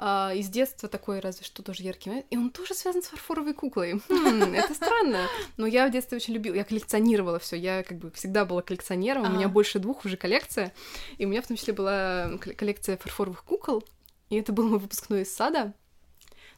[0.00, 2.26] А, из детства такой разве что тоже яркий момент.
[2.30, 4.00] И он тоже связан с фарфоровой куклой.
[4.08, 5.26] Хм, это странно.
[5.56, 7.56] Но я в детстве очень любила, я коллекционировала все.
[7.56, 9.24] Я как бы всегда была коллекционером.
[9.24, 10.72] У меня больше двух уже коллекция.
[11.18, 13.84] И у меня в том числе была коллекция фарфоровых кукол.
[14.30, 15.74] И это был мой выпускной из сада.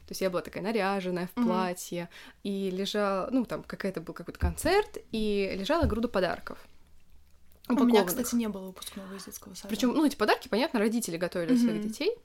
[0.06, 2.40] То есть я была такая наряженная в платье, mm-hmm.
[2.42, 6.58] и лежала, ну, там какая-то был какой-то концерт, и лежала груда подарков.
[7.76, 9.68] У меня, кстати, не было выпускного из детского сада.
[9.68, 11.58] Причем, ну, эти подарки, понятно, родители готовили mm-hmm.
[11.58, 12.16] своих детей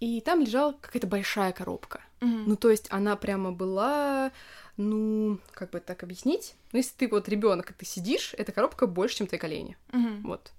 [0.00, 2.00] и там лежала какая-то большая коробка.
[2.20, 2.44] Mm-hmm.
[2.46, 4.32] Ну, то есть она прямо была,
[4.76, 6.54] ну, как бы так объяснить?
[6.72, 9.76] Ну, если ты вот ребенок, и ты сидишь, эта коробка больше, чем твои колени.
[9.88, 10.22] Mm-hmm.
[10.22, 10.52] Вот.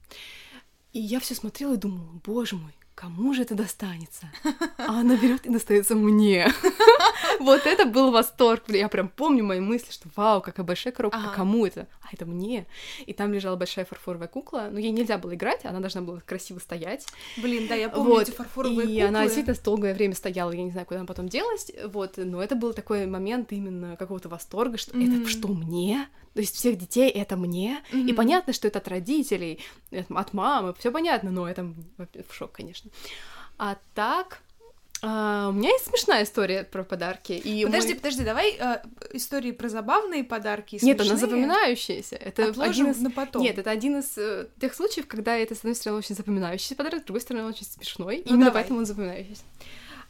[0.93, 4.29] И я все смотрела и думала, боже мой, кому же это достанется?
[4.77, 6.47] А она берет и достается мне.
[7.39, 8.63] Вот это был восторг.
[8.67, 11.33] Я прям помню мои мысли, что вау, какая большая коробка, ага.
[11.35, 11.87] кому это?
[12.01, 12.67] А это мне.
[13.05, 16.59] И там лежала большая фарфоровая кукла, но ей нельзя было играть, она должна была красиво
[16.59, 17.07] стоять.
[17.37, 19.07] Блин, да, я помню эти фарфоровые и куклы.
[19.07, 22.55] она действительно долгое время стояла, я не знаю, куда она потом делась, вот, но это
[22.55, 26.07] был такой момент именно какого-то восторга, что это что, мне?
[26.33, 28.09] То есть всех детей это мне, mm-hmm.
[28.09, 29.59] и понятно, что это от родителей,
[30.09, 31.63] от мамы, все понятно, но это
[31.97, 32.89] в шок, конечно.
[33.57, 34.41] А так,
[35.05, 37.33] а, у меня есть смешная история про подарки.
[37.33, 37.99] И подожди, мы...
[37.99, 38.77] подожди, давай э,
[39.11, 40.79] истории про забавные подарки.
[40.81, 42.15] Нет, она запоминающаяся.
[42.15, 43.01] Это Отложим один из...
[43.01, 43.41] на потом.
[43.41, 47.01] Нет, это один из э, тех случаев, когда это, с одной стороны, очень запоминающийся подарок,
[47.01, 48.23] с другой стороны, очень смешной.
[48.25, 48.63] Ну, именно давай.
[48.63, 49.43] поэтому он запоминающийся.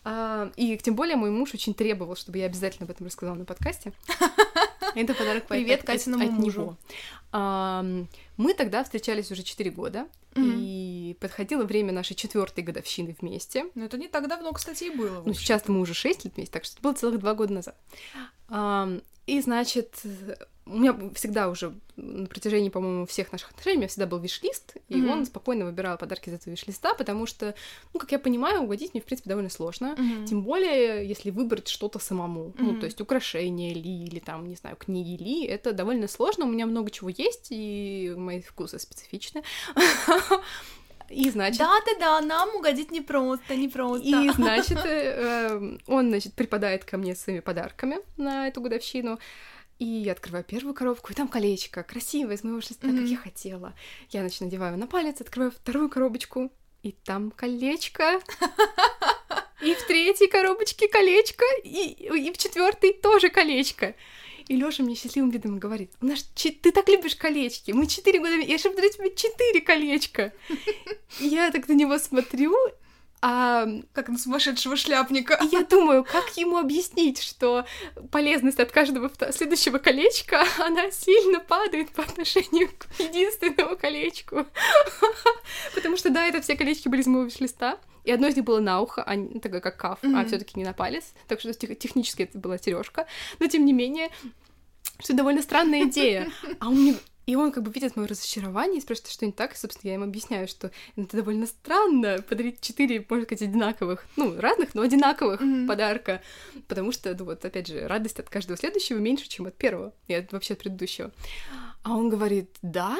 [0.04, 3.46] А, и тем более мой муж очень требовал, чтобы я обязательно об этом рассказала на
[3.46, 3.94] подкасте.
[4.95, 6.77] Это подарок Привет Катиному мужу.
[7.32, 10.56] Мы тогда встречались уже 4 года, mm-hmm.
[10.58, 13.65] и подходило время нашей четвертой годовщины вместе.
[13.75, 15.23] Но это не так давно, кстати, и было.
[15.25, 17.75] Ну, сейчас мы уже 6 лет вместе, так что это было целых 2 года назад.
[19.25, 20.01] И, значит,
[20.65, 24.76] у меня всегда уже на протяжении, по-моему, всех наших отношений у меня всегда был виш-лист,
[24.88, 25.12] и mm-hmm.
[25.12, 27.54] он спокойно выбирал подарки из этого виш-листа, потому что,
[27.93, 30.26] ну, как я понимаю, угодить мне, в принципе, довольно сложно, mm-hmm.
[30.26, 32.54] тем более, если выбрать что-то самому, mm-hmm.
[32.60, 36.49] ну, то есть украшения ли, или там, не знаю, книги ли, это довольно сложно, у
[36.49, 39.43] меня много чего есть, и мои вкусы специфичны.
[41.10, 41.60] И значит...
[41.60, 44.08] Да-да-да, нам угодить непросто, непросто.
[44.08, 49.19] И значит, э, эм, он, значит, припадает ко мне своими подарками на эту годовщину.
[49.80, 53.00] И я открываю первую коробку, и там колечко, красивое, из моего шеста, mm-hmm.
[53.00, 53.74] как я хотела.
[54.12, 56.52] Я, значит, надеваю на палец, открываю вторую коробочку,
[56.84, 58.22] и там колечко.
[59.62, 63.96] И в третьей коробочке колечко, и, и в четвертой тоже колечко.
[64.48, 68.36] И Лёша мне счастливым видом говорит, у нас ты так любишь колечки, мы четыре года,
[68.36, 70.34] я же подарю тебе четыре колечка.
[71.20, 72.54] Я так на него смотрю,
[73.26, 75.40] а, как на сумасшедшего шляпника.
[75.42, 77.66] И я думаю, как ему объяснить, что
[78.12, 84.46] полезность от каждого следующего колечка, она сильно падает по отношению к единственному колечку.
[85.74, 87.80] Потому что, да, это все колечки были из моего листа.
[88.04, 90.20] И одно из них было на ухо, а не такое как каф, mm-hmm.
[90.22, 91.14] а все-таки не на палец.
[91.30, 93.08] Так что технически это была сережка.
[93.40, 94.10] Но тем не менее,
[95.00, 96.30] что довольно странная идея.
[96.60, 99.54] А он мне и он как бы видит мое разочарование и спрашивает, что не так,
[99.54, 104.40] и, собственно, я ему объясняю, что это довольно странно подарить четыре, можно сказать, одинаковых, ну,
[104.40, 105.68] разных, но одинаковых mm-hmm.
[105.68, 106.22] подарка,
[106.68, 110.14] потому что, ну, вот, опять же, радость от каждого следующего меньше, чем от первого, и
[110.14, 111.12] от, вообще от предыдущего.
[111.84, 112.98] А он говорит, да,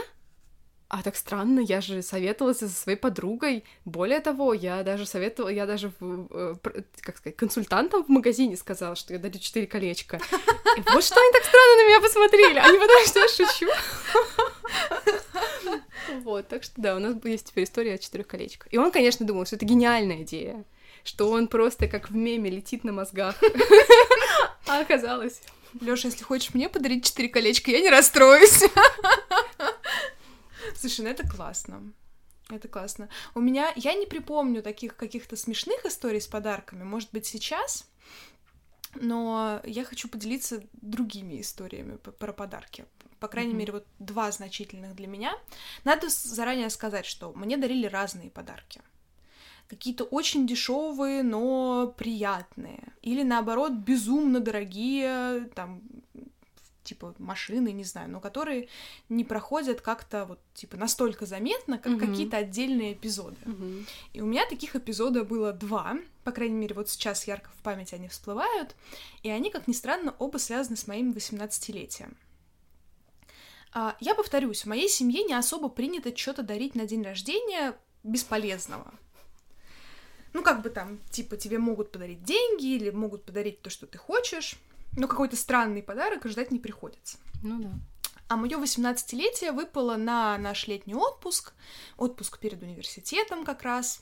[0.94, 3.64] а так странно, я же советовалась со своей подругой.
[3.84, 6.60] Более того, я даже советовала, я даже, в,
[7.02, 10.18] как сказать, консультантам в магазине сказала, что я дарю четыре колечка.
[10.78, 12.60] И вот что они так странно на меня посмотрели.
[12.60, 13.68] Они подумали, что я шучу.
[16.22, 18.72] Вот, так что да, у нас есть теперь история о четырех колечках.
[18.72, 20.64] И он, конечно, думал, что это гениальная идея,
[21.04, 23.36] что он просто как в меме летит на мозгах.
[24.68, 25.42] А оказалось...
[25.82, 28.64] Лёша, если хочешь мне подарить четыре колечка, я не расстроюсь.
[30.76, 31.94] Слушай, ну это классно.
[32.50, 33.10] Это классно.
[33.36, 36.84] У меня, я не припомню таких каких-то смешных историй с подарками.
[36.84, 37.90] Может быть, сейчас,
[38.96, 42.86] но я хочу поделиться другими историями про подарки.
[43.20, 43.58] По крайней mm-hmm.
[43.58, 45.34] мере, вот два значительных для меня.
[45.86, 48.82] Надо заранее сказать, что мне дарили разные подарки.
[49.70, 52.94] Какие-то очень дешевые, но приятные.
[53.02, 55.82] Или наоборот, безумно дорогие, там,
[56.84, 58.68] типа машины, не знаю, но которые
[59.10, 62.00] не проходят как-то вот типа настолько заметно, как mm-hmm.
[62.00, 63.38] какие-то отдельные эпизоды.
[63.46, 63.86] Mm-hmm.
[64.14, 67.96] И у меня таких эпизодов было два, по крайней мере, вот сейчас ярко в памяти
[67.96, 68.76] они всплывают,
[69.24, 72.16] и они, как ни странно, оба связаны с моим 18-летием.
[73.74, 78.94] А, я повторюсь, в моей семье не особо принято что-то дарить на день рождения бесполезного.
[80.34, 83.98] Ну, как бы там, типа, тебе могут подарить деньги или могут подарить то, что ты
[83.98, 84.56] хочешь,
[84.96, 87.18] но какой-то странный подарок ждать не приходится.
[87.42, 87.72] Ну да.
[88.28, 91.54] А мое 18-летие выпало на наш летний отпуск,
[91.98, 94.02] отпуск перед университетом как раз.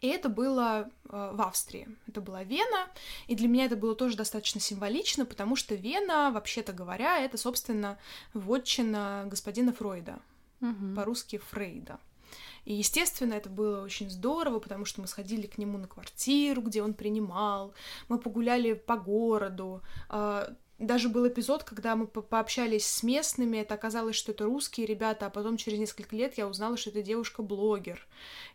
[0.00, 1.88] И это было э, в Австрии.
[2.06, 2.88] Это была Вена.
[3.26, 7.98] И для меня это было тоже достаточно символично, потому что Вена, вообще-то говоря, это, собственно,
[8.32, 10.20] вотчина господина Фройда.
[10.60, 10.94] Мгм.
[10.94, 11.98] По-русски Фрейда.
[12.68, 16.82] И, естественно, это было очень здорово, потому что мы сходили к нему на квартиру, где
[16.82, 17.72] он принимал,
[18.08, 19.80] мы погуляли по городу.
[20.10, 24.86] а, Даже был эпизод, когда мы по- пообщались с местными, это оказалось, что это русские
[24.86, 28.06] ребята, а потом через несколько лет я узнала, что это девушка-блогер.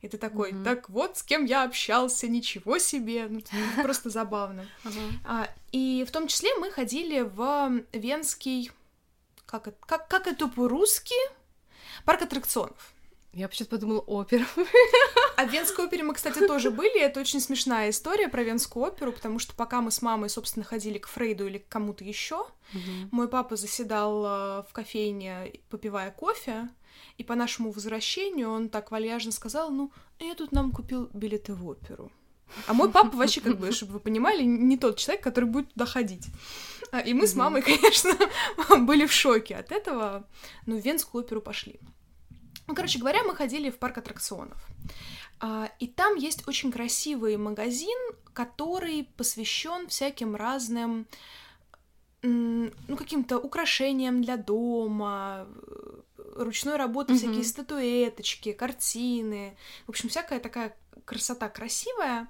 [0.01, 0.63] И ты такой, Мгм.
[0.63, 3.49] так вот, с кем я общался, ничего себе, ну, это
[3.83, 4.65] просто забавно.
[5.25, 8.71] А, И в том числе мы ходили в Венский,
[9.47, 11.15] как, это- как, как это по-русски?
[12.05, 12.92] Парк аттракционов.
[13.33, 14.45] Я почему-то подумала опера.
[15.35, 17.01] А в Венской опере мы, кстати, тоже были.
[17.01, 20.99] Это очень смешная история про Венскую оперу, потому что пока мы с мамой, собственно, ходили
[20.99, 23.09] к Фрейду или к кому-то еще, Мгм.
[23.11, 26.69] мой папа заседал э, в кофейне, попивая кофе,
[27.17, 31.67] и по нашему возвращению он так вальяжно сказал, ну, я тут нам купил билеты в
[31.67, 32.11] оперу.
[32.67, 35.87] А мой папа вообще, как бы, чтобы вы понимали, не тот человек, который будет туда
[35.87, 36.27] ходить.
[36.91, 38.13] А, И мы с мамой, конечно,
[38.77, 40.27] были в шоке от этого,
[40.67, 41.79] но в Венскую оперу пошли.
[42.67, 44.57] Ну, короче говоря, мы ходили в парк аттракционов.
[45.39, 47.97] А, И там есть очень красивый магазин,
[48.33, 51.05] который посвящен всяким разным,
[52.21, 55.45] ну, каким-то украшениям для дома,
[56.35, 57.19] ручной работы, Мгм.
[57.19, 59.57] всякие статуэточки, картины.
[59.85, 62.27] В общем, всякая такая красота красивая.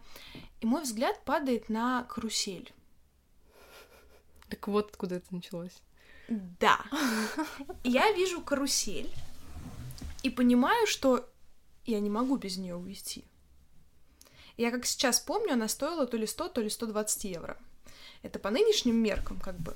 [0.62, 2.74] И мой взгляд падает на карусель.
[4.50, 5.82] Так вот откуда это началось.
[6.28, 6.80] Да.
[7.84, 9.12] Я вижу карусель
[10.24, 11.30] и понимаю, что
[11.86, 13.26] я не могу без нее уйти.
[14.58, 17.58] Я как сейчас помню, она стоила то ли 100, то ли 120 евро.
[18.22, 19.76] Это по нынешним меркам как бы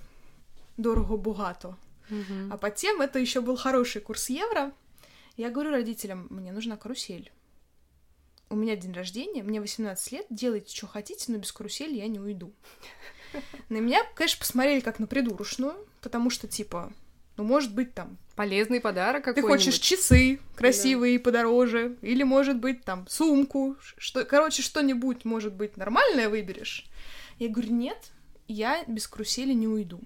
[0.77, 1.75] дорого-богато.
[2.09, 2.53] Мгм.
[2.53, 4.71] А по тем это еще был хороший курс евро.
[5.35, 7.31] Я говорю родителям, мне нужна карусель.
[8.49, 12.19] У меня день рождения, мне 18 лет, делайте, что хотите, но без карусели я не
[12.19, 12.53] уйду.
[13.69, 16.93] На меня, конечно, посмотрели как на придурочную, потому что, типа,
[17.37, 19.65] ну, может быть, там, Полезный подарок ты какой-нибудь.
[19.65, 25.75] хочешь часы красивые и подороже, или, может быть, там, сумку, что, короче, что-нибудь, может быть,
[25.75, 26.85] нормальное выберешь.
[27.39, 28.11] Я говорю, нет,
[28.47, 30.01] я без карусели не уйду.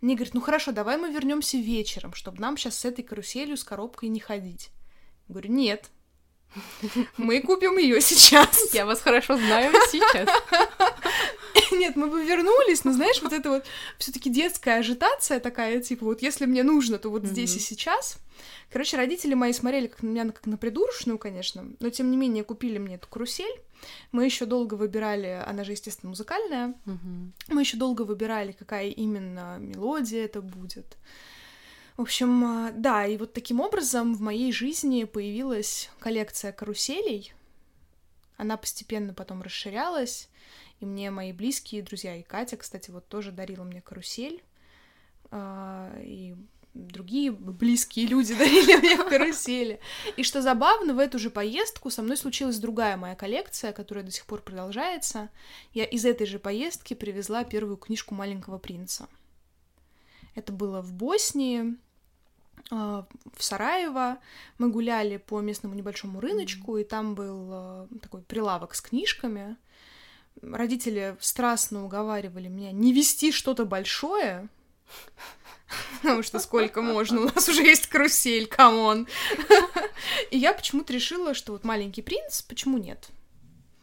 [0.00, 3.64] Мне говорят, ну хорошо, давай мы вернемся вечером, чтобы нам сейчас с этой каруселью, с
[3.64, 4.70] коробкой не ходить.
[5.28, 5.90] Я говорю, нет,
[7.16, 8.74] мы купим ее сейчас.
[8.74, 10.28] Я вас хорошо знаю сейчас.
[11.72, 13.64] Нет, мы бы вернулись, но знаешь, вот это вот
[13.98, 18.18] все-таки детская ажитация такая, типа, вот если мне нужно, то вот здесь и сейчас.
[18.70, 22.44] Короче, родители мои смотрели как на меня как на придурочную, конечно, но тем не менее
[22.44, 23.60] купили мне эту карусель.
[24.12, 26.74] Мы еще долго выбирали, она же, естественно, музыкальная.
[27.48, 30.96] Мы еще долго выбирали, какая именно мелодия это будет.
[31.96, 37.32] В общем, а, да, и вот таким образом в моей жизни появилась коллекция каруселей.
[38.36, 40.28] Она постепенно потом расширялась,
[40.80, 44.42] и мне мои близкие друзья, и Катя, кстати, вот тоже дарила мне карусель,
[45.30, 46.34] а, и
[46.74, 49.80] другие близкие люди дарили мне карусели.
[50.16, 54.10] И что забавно, в эту же поездку со мной случилась другая моя коллекция, которая до
[54.10, 55.30] сих пор продолжается.
[55.72, 59.08] Я из этой же поездки привезла первую книжку «Маленького принца».
[60.34, 61.76] Это было в Боснии,
[62.70, 64.18] а, в Сараево.
[64.58, 69.56] Мы гуляли по местному небольшому рыночку, и там был а, такой прилавок с книжками.
[70.42, 74.48] Родители страстно уговаривали меня не вести что-то большое,
[76.02, 79.08] потому что сколько можно, у нас уже есть карусель, come on.
[80.30, 83.08] И я почему-то решила, что вот «Маленький принц», почему нет?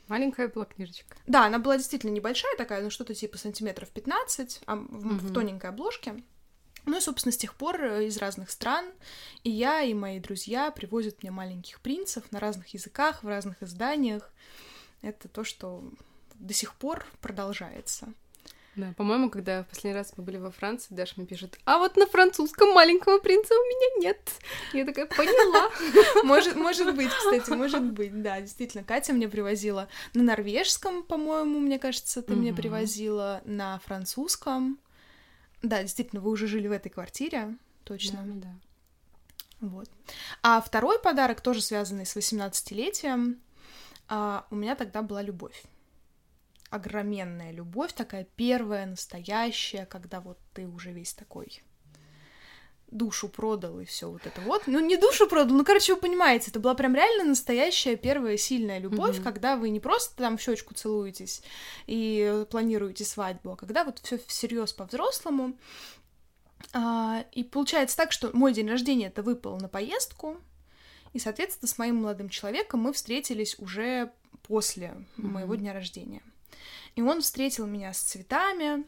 [0.08, 1.16] Маленькая была книжечка.
[1.28, 5.34] Да, она была действительно небольшая такая, ну что-то типа сантиметров 15, а в, в Мгм.
[5.34, 6.24] тоненькой обложке.
[6.86, 8.86] Ну и, собственно, с тех пор э, из разных стран
[9.44, 14.30] и я, и мои друзья привозят мне маленьких принцев на разных языках, в разных изданиях.
[15.02, 15.82] Это то, что
[16.39, 18.13] до сих пор продолжается.
[18.76, 21.96] Да, по-моему, когда в последний раз мы были во Франции, Даша мне пишет, а вот
[21.96, 24.32] на французском маленького принца у меня нет.
[24.74, 25.69] Я такая, поняла.
[26.24, 28.84] Может, может быть, кстати, может быть, да, действительно.
[28.84, 34.80] Катя мне привозила на норвежском, по-моему, мне кажется, ты мне привозила на французском.
[35.62, 38.24] Да, действительно, вы уже жили в этой квартире, точно.
[38.26, 39.67] Да, да.
[39.67, 39.89] Вот.
[40.41, 43.38] А второй подарок, тоже связанный с 18-летием,
[44.10, 45.64] а, у меня тогда была любовь.
[46.74, 51.61] Огроменная любовь, такая первая, настоящая, когда вот ты уже весь такой
[52.89, 54.63] душу продал и все вот это вот.
[54.65, 58.80] Ну, не душу продал, ну, короче, вы понимаете, это была прям реально настоящая первая сильная
[58.80, 59.24] любовь, mm-hmm.
[59.24, 61.43] когда вы не просто там в щечку целуетесь
[61.86, 65.55] и планируете свадьбу, а когда вот все всерьез по-взрослому.
[66.74, 70.38] А, и получается так, что мой день рождения это выпал на поездку,
[71.13, 74.11] и, соответственно, с моим молодым человеком мы встретились уже
[74.41, 75.21] после mm-hmm.
[75.21, 76.24] моего дня рождения.
[76.96, 78.86] И он встретил меня с цветами,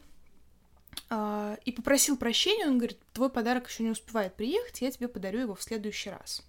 [1.10, 5.40] Uh, и попросил прощения, он говорит, твой подарок еще не успевает приехать, я тебе подарю
[5.40, 6.42] его в следующий раз.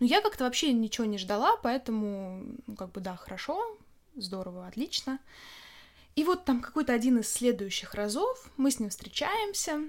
[0.00, 3.78] Но я как-то вообще ничего не ждала, поэтому, ну, как бы, да, хорошо,
[4.16, 5.20] здорово, отлично.
[6.16, 9.80] И вот там какой-то один из следующих разов мы с ним встречаемся,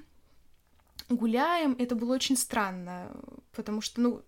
[1.09, 1.76] гуляем.
[1.80, 3.11] Это было очень странно,
[3.53, 4.21] потому что, ну,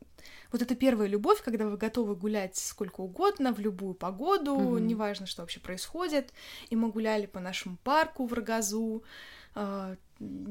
[0.52, 4.82] вот это первая любовь, когда вы готовы гулять сколько угодно, в любую погоду, mm-hmm.
[4.82, 6.34] неважно, что вообще происходит.
[6.70, 9.04] И мы гуляли по нашему парку в Рогозу,
[9.56, 9.96] э,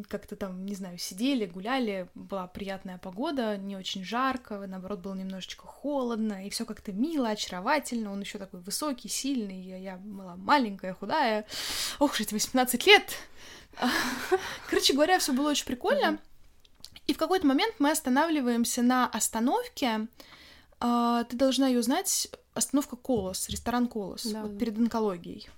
[0.09, 5.67] как-то там, не знаю, сидели, гуляли, была приятная погода, не очень жарко, наоборот, было немножечко
[5.67, 8.13] холодно, и все как-то мило, очаровательно.
[8.13, 11.47] Он еще такой высокий, сильный, я, я была маленькая, худая.
[11.99, 13.17] Ох, эти 18 лет!
[14.69, 16.19] Короче говоря, все было очень прикольно.
[17.07, 20.07] И в какой-то момент мы останавливаемся на остановке.
[20.81, 22.29] А, ты должна ее знать.
[22.55, 24.59] Остановка Колос, ресторан Колос, да, вот да.
[24.59, 25.49] перед онкологией.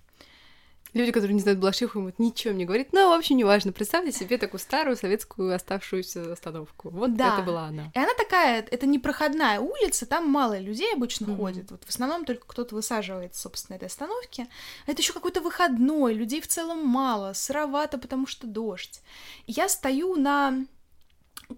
[0.97, 2.89] Люди, которые не знают Балашиху, ему ничего не говорит.
[2.93, 3.71] Ну, вообще не важно.
[3.71, 6.89] Представьте себе такую старую советскую оставшуюся остановку.
[6.89, 7.35] Вот да.
[7.35, 7.91] это была она.
[7.95, 11.37] И она такая, это не проходная улица, там мало людей обычно mm-hmm.
[11.37, 11.71] ходит.
[11.71, 14.47] Вот в основном только кто-то высаживается, собственно, этой остановке.
[14.87, 19.03] Это еще какой-то выходной, людей в целом мало, сыровато, потому что дождь.
[19.47, 20.65] И я стою на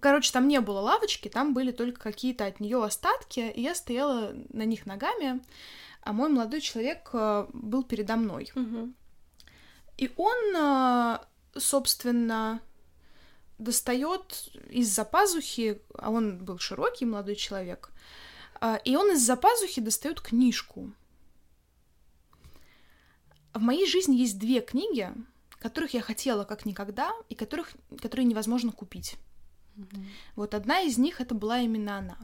[0.00, 4.34] Короче, там не было лавочки, там были только какие-то от нее остатки, и я стояла
[4.50, 5.40] на них ногами,
[6.02, 8.50] а мой молодой человек э, был передо мной.
[8.54, 8.92] Угу.
[9.96, 11.18] И он, э,
[11.56, 12.60] собственно,
[13.58, 17.90] достает из-за пазухи, а он был широкий молодой человек,
[18.60, 20.92] э, и он из-за пазухи достает книжку.
[23.54, 25.10] В моей жизни есть две книги,
[25.58, 29.16] которых я хотела как никогда, и которых, которые невозможно купить.
[29.78, 30.02] Угу.
[30.36, 32.18] Вот одна из них это была именно она.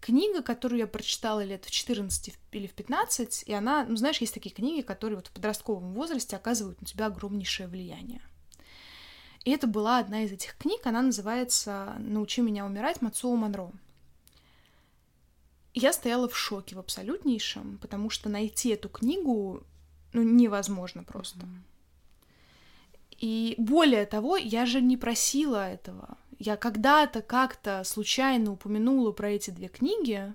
[0.00, 4.34] Книга, которую я прочитала лет в 14 или в 15, и она, ну знаешь, есть
[4.34, 8.20] такие книги, которые вот в подростковом возрасте оказывают на тебя огромнейшее влияние.
[9.44, 13.72] И это была одна из этих книг, она называется «Научи меня умирать» Мацуо Монро.
[15.74, 19.62] И я стояла в шоке в абсолютнейшем, потому что найти эту книгу
[20.12, 21.40] ну, невозможно просто.
[21.40, 21.72] Mm-hmm.
[23.22, 26.18] И более того, я же не просила этого.
[26.38, 30.34] Я когда-то как-то случайно упомянула про эти две книги,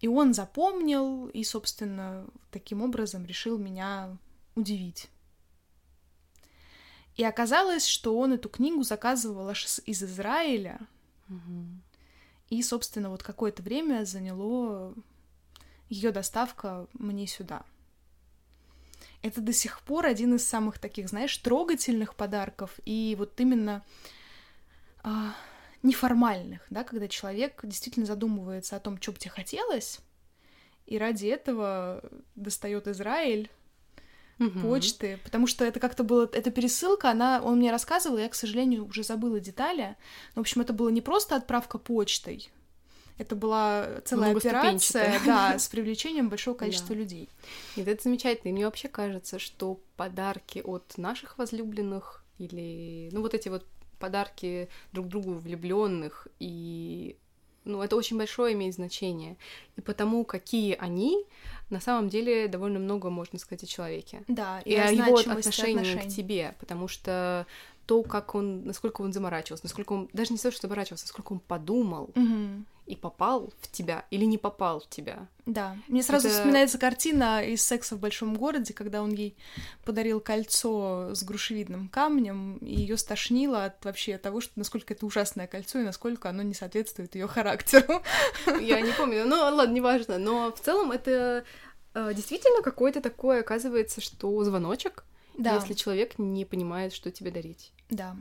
[0.00, 4.16] и он запомнил и, собственно, таким образом решил меня
[4.54, 5.08] удивить.
[7.16, 10.80] И оказалось, что он эту книгу заказывал аж из Израиля.
[11.28, 11.64] Угу.
[12.50, 14.94] И, собственно, вот какое-то время заняло
[15.88, 17.64] ее доставка мне сюда.
[19.22, 22.78] Это до сих пор один из самых таких, знаешь, трогательных подарков.
[22.84, 23.82] И вот именно
[25.82, 30.00] неформальных, да, когда человек действительно задумывается о том, что бы тебе хотелось,
[30.86, 32.02] и ради этого
[32.34, 33.50] достает Израиль
[34.38, 34.60] угу.
[34.60, 38.86] почты, потому что это как-то было, эта пересылка, она, он мне рассказывал, я, к сожалению,
[38.86, 39.96] уже забыла детали,
[40.34, 42.50] но, в общем, это было не просто отправка почтой,
[43.16, 47.00] это была целая операция, да, с привлечением большого количества да.
[47.02, 47.28] людей.
[47.76, 48.50] И это замечательно.
[48.50, 53.64] И мне вообще кажется, что подарки от наших возлюбленных или, ну, вот эти вот
[54.04, 57.16] подарки друг другу влюбленных и
[57.64, 59.36] ну, это очень большое имеет значение.
[59.76, 61.24] И потому, какие они,
[61.70, 64.22] на самом деле довольно много можно сказать о человеке.
[64.28, 66.10] Да, и, и о его отношении отношений.
[66.10, 67.46] к тебе, потому что
[67.86, 71.38] то, как он, насколько он заморачивался, насколько он, даже не то, что заморачивался, насколько он
[71.38, 72.64] подумал угу.
[72.86, 75.26] И попал в тебя или не попал в тебя.
[75.46, 76.36] Да, мне сразу Это...
[76.36, 79.36] вспоминается картина из «Секса в большом городе», когда он ей
[79.84, 85.46] подарил кольцо с грушевидным камнем, и ее стошнило от вообще того, что насколько это ужасное
[85.46, 88.02] кольцо и насколько оно не соответствует ее характеру.
[88.60, 91.44] Я не помню, ну ладно, неважно, но в целом это
[91.94, 95.04] э, действительно какой-то такой, оказывается, что звоночек,
[95.36, 95.54] да.
[95.54, 97.72] если человек не понимает, что тебе дарить.
[97.90, 98.16] Да.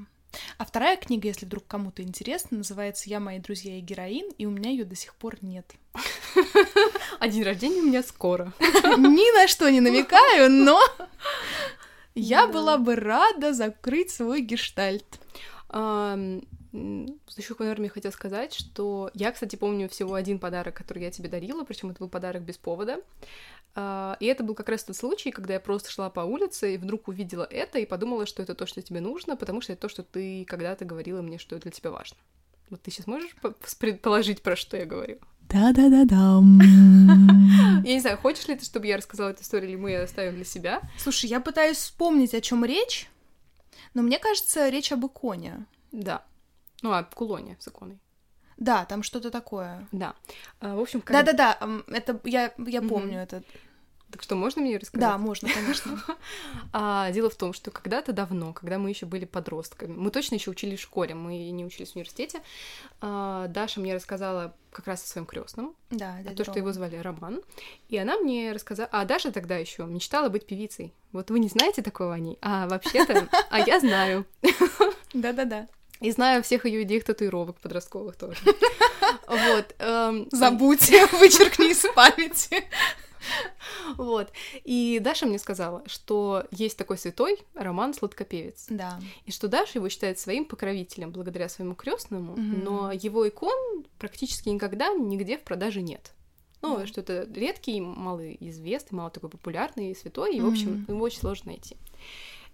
[0.58, 4.50] А вторая книга, если вдруг кому-то интересно, называется «Я, мои друзья и героин», и у
[4.50, 5.74] меня ее до сих пор нет.
[7.20, 8.54] А день рождения у меня скоро.
[8.60, 10.82] Ни на что не намекаю, но
[12.16, 15.06] я была бы рада закрыть свой гештальт.
[16.74, 21.64] Еще, наверное, хотела сказать, что я, кстати, помню всего один подарок, который я тебе дарила,
[21.64, 23.00] причем это был подарок без повода.
[23.76, 26.78] А, и это был как раз тот случай, когда я просто шла по улице и
[26.78, 29.90] вдруг увидела это и подумала, что это то, что тебе нужно, потому что это то,
[29.90, 32.18] что ты когда-то говорила мне, что для тебя важно.
[32.70, 33.36] Вот ты сейчас можешь
[33.80, 35.18] предположить, про что я говорю?
[35.50, 36.42] Да-да-да-да.
[37.84, 40.36] Я не знаю, хочешь ли ты, чтобы я рассказала эту историю, или мы ее оставим
[40.36, 40.82] для себя?
[40.98, 43.10] Слушай, я пытаюсь вспомнить, о чем речь,
[43.94, 45.66] но мне кажется, речь об иконе.
[45.92, 46.24] Да.
[46.84, 47.98] Ну, а кулоне с иконой.
[48.58, 49.88] Да, там что-то такое.
[49.92, 50.14] Да.
[50.60, 51.26] А, в общем, как...
[51.26, 51.58] Да-да-да,
[51.88, 53.24] это я, я помню mm-hmm.
[53.24, 53.44] это.
[54.12, 55.10] Так что можно мне рассказать?
[55.10, 56.00] Да, можно, конечно.
[56.72, 60.52] а, дело в том, что когда-то давно, когда мы еще были подростками, мы точно еще
[60.52, 62.44] учились в школе, мы не учились в университете.
[63.02, 66.98] А, Даша мне рассказала как раз о своем крестном, да, да, то, что его звали
[66.98, 67.42] Роман,
[67.90, 70.94] и она мне рассказала, а Даша тогда еще мечтала быть певицей.
[71.12, 74.26] Вот вы не знаете такого о ней, а вообще-то, а я знаю.
[75.14, 75.68] Да-да-да.
[76.04, 78.38] И знаю всех ее идеях татуировок подростковых тоже.
[79.26, 79.74] Вот.
[79.80, 82.64] Эм, Забудьте, вычеркни из памяти.
[83.96, 84.32] Вот.
[84.64, 88.66] И Даша мне сказала, что есть такой святой Роман Сладкопевец.
[88.70, 89.00] Да.
[89.26, 94.90] И что Даша его считает своим покровителем благодаря своему крестному, но его икон практически никогда
[94.94, 96.12] нигде в продаже нет.
[96.62, 101.20] Ну, mm что это редкий, малоизвестный, мало такой популярный святой, и, в общем, его очень
[101.20, 101.76] сложно найти.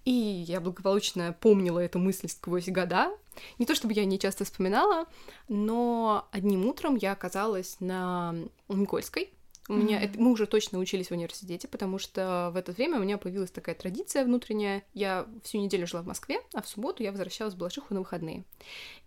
[0.05, 3.11] И я благополучно помнила эту мысль сквозь года.
[3.57, 5.05] Не то чтобы я не часто вспоминала,
[5.47, 8.35] но одним утром я оказалась на
[8.67, 9.29] Никольской,
[9.69, 13.03] у меня это, мы уже точно учились в университете, потому что в это время у
[13.03, 14.83] меня появилась такая традиция внутренняя.
[14.93, 18.43] Я всю неделю жила в Москве, а в субботу я возвращалась в Балашиху на выходные.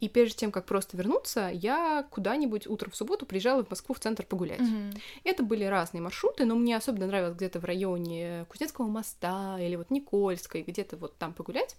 [0.00, 3.98] И прежде чем как просто вернуться, я куда-нибудь утром в субботу приезжала в Москву в
[3.98, 4.60] центр погулять.
[4.60, 5.00] Mm-hmm.
[5.24, 9.90] Это были разные маршруты, но мне особенно нравилось где-то в районе Кузнецкого моста или вот
[9.90, 11.76] Никольской, где-то вот там погулять.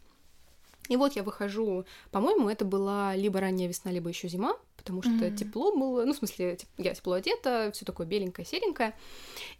[0.90, 5.12] И вот я выхожу, по-моему, это была либо ранняя весна, либо еще зима, потому что
[5.12, 5.38] mm-hmm.
[5.38, 8.94] тепло было, ну, в смысле, я тепло одета, все такое беленькое, серенькое.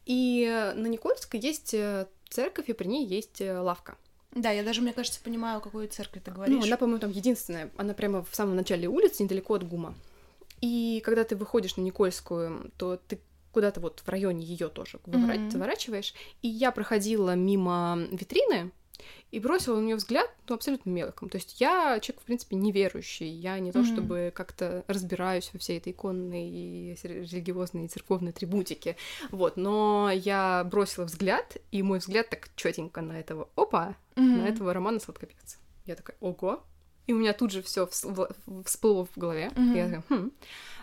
[0.06, 3.96] И на Никольской есть э, церковь, и при ней есть э, лавка.
[4.36, 6.58] Да, я даже, мне кажется, понимаю, о какой церкви ты говоришь.
[6.58, 7.70] Ну, она, по-моему, там единственная.
[7.78, 9.94] Она прямо в самом начале улицы, недалеко от ГУМа.
[10.60, 13.20] И когда ты выходишь на Никольскую, то ты
[13.52, 15.52] куда-то вот в районе ее тоже mm-hmm.
[15.52, 16.14] заворачиваешь.
[16.42, 18.72] И я проходила мимо витрины,
[19.32, 21.30] и бросила на нее взгляд, ну, абсолютно мелком.
[21.30, 23.28] То есть я человек, в принципе, неверующий.
[23.28, 23.94] Я не то, mm-hmm.
[23.94, 28.96] чтобы как-то разбираюсь во всей этой иконной и религиозной и церковной атрибутике.
[29.32, 34.22] Вот, но я бросила взгляд, и мой взгляд так четенько на этого, опа, mm-hmm.
[34.22, 35.58] на этого Романа Сладкопевца.
[35.86, 36.64] Я такая, ого,
[37.08, 39.52] и у меня тут же все всплыло в голове.
[39.56, 39.76] Mm-hmm.
[39.76, 40.32] Я такая, хм.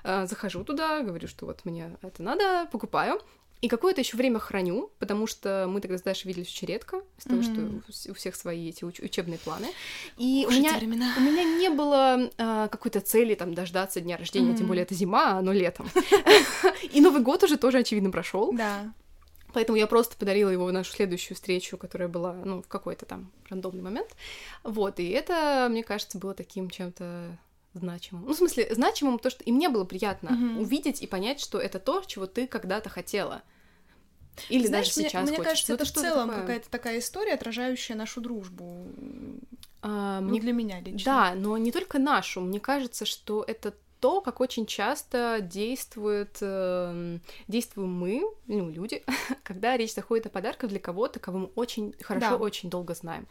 [0.03, 3.21] А, захожу туда, говорю, что вот мне это надо, покупаю.
[3.61, 7.25] И какое-то еще время храню, потому что мы тогда с Дашей виделись очень редко, из
[7.25, 7.83] того, mm-hmm.
[7.93, 9.69] что у всех свои эти уч- учебные планы.
[10.17, 11.15] И у меня, времена.
[11.19, 14.57] у меня не было а, какой-то цели там дождаться дня рождения, mm-hmm.
[14.57, 15.91] тем более это зима, а оно летом.
[16.93, 18.53] И Новый год уже тоже, очевидно, прошел.
[18.53, 18.95] Да.
[19.53, 23.31] Поэтому я просто подарила его в нашу следующую встречу, которая была, ну, в какой-то там
[23.49, 24.09] рандомный момент.
[24.63, 27.37] Вот, и это, мне кажется, было таким чем-то
[27.75, 28.25] значимым.
[28.27, 30.61] Ну, в смысле, значимым то, что и мне было приятно mm-hmm.
[30.61, 33.43] увидеть и понять, что это то, чего ты когда-то хотела.
[34.49, 36.43] Или Знаешь, даже сейчас мне, мне кажется, ну, это в целом такое?
[36.43, 38.87] какая-то такая история, отражающая нашу дружбу.
[39.83, 40.41] А, ну, мне...
[40.41, 41.05] для меня лично.
[41.05, 42.41] Да, но не только нашу.
[42.41, 47.19] Мне кажется, что это то, как очень часто действует, э,
[47.49, 49.05] действуем мы, ну, люди,
[49.43, 52.37] когда речь заходит о подарках для кого-то, кого мы очень хорошо, да.
[52.37, 53.29] очень долго знаем.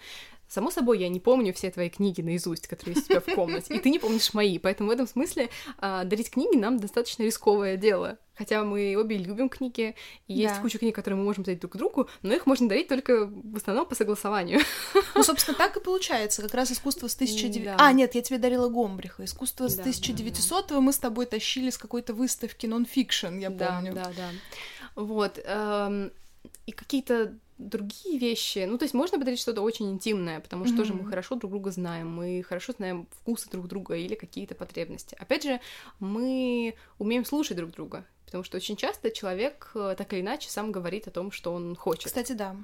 [0.49, 3.75] Само собой, я не помню все твои книги наизусть, которые есть у тебя в комнате,
[3.75, 7.77] и ты не помнишь мои, поэтому в этом смысле э, дарить книги нам достаточно рисковое
[7.77, 8.17] дело.
[8.33, 9.95] Хотя мы обе любим книги,
[10.27, 10.61] и есть да.
[10.61, 13.85] куча книг, которые мы можем дарить друг другу, но их можно дарить только в основном
[13.85, 14.61] по согласованию.
[15.13, 16.41] Ну, собственно, так и получается.
[16.41, 17.63] Как раз искусство с 1900...
[17.63, 17.75] Да.
[17.77, 19.25] А, нет, я тебе дарила Гомбриха.
[19.25, 20.81] Искусство с да, 1900 да, да.
[20.81, 23.93] мы с тобой тащили с какой-то выставки нон-фикшн, я помню.
[23.93, 24.29] Да, да, да.
[24.95, 25.39] Вот.
[25.43, 26.11] Эм,
[26.65, 28.65] и какие-то другие вещи.
[28.67, 30.77] Ну, то есть можно подарить что-то очень интимное, потому что mm-hmm.
[30.77, 35.15] тоже мы хорошо друг друга знаем, мы хорошо знаем вкусы друг друга или какие-то потребности.
[35.19, 35.59] Опять же,
[35.99, 40.71] мы умеем слушать друг друга, потому что очень часто человек э, так или иначе сам
[40.71, 42.05] говорит о том, что он хочет.
[42.05, 42.55] Кстати, да.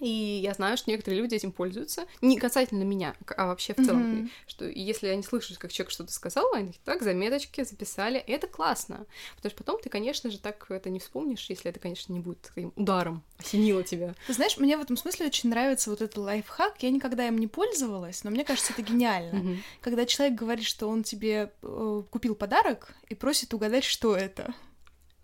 [0.00, 2.06] И я знаю, что некоторые люди этим пользуются.
[2.20, 4.02] Не касательно меня, а вообще в целом.
[4.02, 4.30] Mm-hmm.
[4.46, 8.22] Что если они слышат, как человек что-то сказал, они так, заметочки записали.
[8.26, 9.06] И это классно.
[9.36, 12.40] Потому что потом ты, конечно же, так это не вспомнишь, если это, конечно, не будет
[12.42, 14.14] таким ударом осенило тебя.
[14.28, 16.82] Знаешь, мне в этом смысле очень нравится вот этот лайфхак.
[16.82, 19.36] Я никогда им не пользовалась, но мне кажется, это гениально.
[19.36, 19.58] Mm-hmm.
[19.80, 24.54] Когда человек говорит, что он тебе э, купил подарок и просит угадать, что это.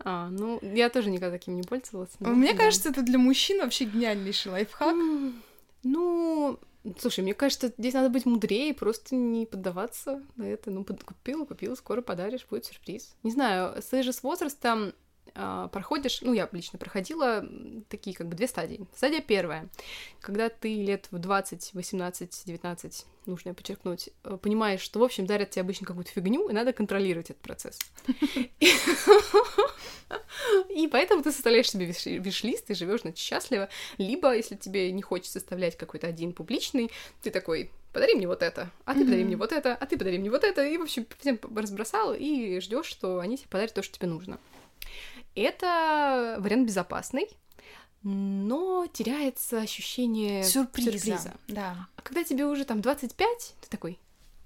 [0.05, 2.11] А, ну, я тоже никогда таким не пользовалась.
[2.21, 2.59] Но, Мне да.
[2.59, 4.95] кажется, это для мужчин вообще гениальнейший лайфхак.
[5.83, 6.59] Ну,
[6.99, 10.71] Слушай, мне кажется, здесь надо быть мудрее, просто не поддаваться на это.
[10.71, 11.03] Ну, под...
[11.03, 13.17] купил, купил, скоро подаришь, будет сюрприз.
[13.23, 14.93] Не знаю, ты же с возрастом
[15.33, 17.45] проходишь, ну, я лично проходила
[17.89, 18.87] такие как бы две стадии.
[18.95, 19.69] Стадия первая,
[20.21, 25.51] когда ты лет в 20, 18, 19, нужно подчеркнуть, э, понимаешь, что, в общем, дарят
[25.51, 27.79] тебе обычно какую-то фигню, и надо контролировать этот процесс.
[30.69, 33.69] И поэтому ты составляешь себе виш-лист и живешь значит, счастливо.
[33.99, 36.91] Либо, если тебе не хочется составлять какой-то один публичный,
[37.23, 40.19] ты такой, подари мне вот это, а ты подари мне вот это, а ты подари
[40.19, 43.83] мне вот это, и, в общем, всем разбросал, и ждешь, что они тебе подарят то,
[43.83, 44.39] что тебе нужно.
[45.35, 47.29] Это вариант безопасный,
[48.03, 50.93] но теряется ощущение сюрприза.
[50.93, 51.35] сюрприза.
[51.49, 51.89] Да.
[51.97, 53.99] А когда тебе уже там 25, ты такой,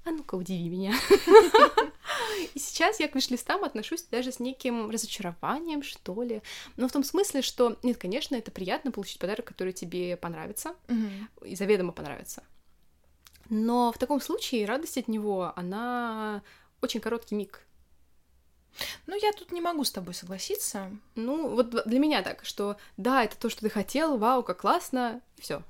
[0.04, 0.94] а ну-ка удиви меня.
[2.54, 6.40] И сейчас я к виш-листам отношусь даже с неким разочарованием, что ли.
[6.76, 10.74] Но в том смысле, что, нет, конечно, это приятно получить подарок, который тебе понравится,
[11.44, 12.42] и заведомо понравится.
[13.50, 16.42] Но в таком случае радость от него, она
[16.80, 17.66] очень короткий миг.
[19.06, 20.90] Ну, я тут не могу с тобой согласиться.
[21.14, 25.20] Ну, вот для меня так, что да, это то, что ты хотел, вау, как классно,
[25.38, 25.62] все.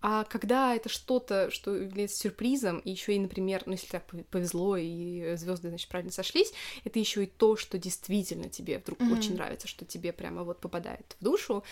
[0.00, 4.76] А когда это что-то, что является сюрпризом, и еще и, например, ну, если так повезло,
[4.76, 6.52] и звезды, значит, правильно сошлись,
[6.84, 9.18] это еще и то, что действительно тебе вдруг mm-hmm.
[9.18, 11.64] очень нравится, что тебе прямо вот попадает в душу,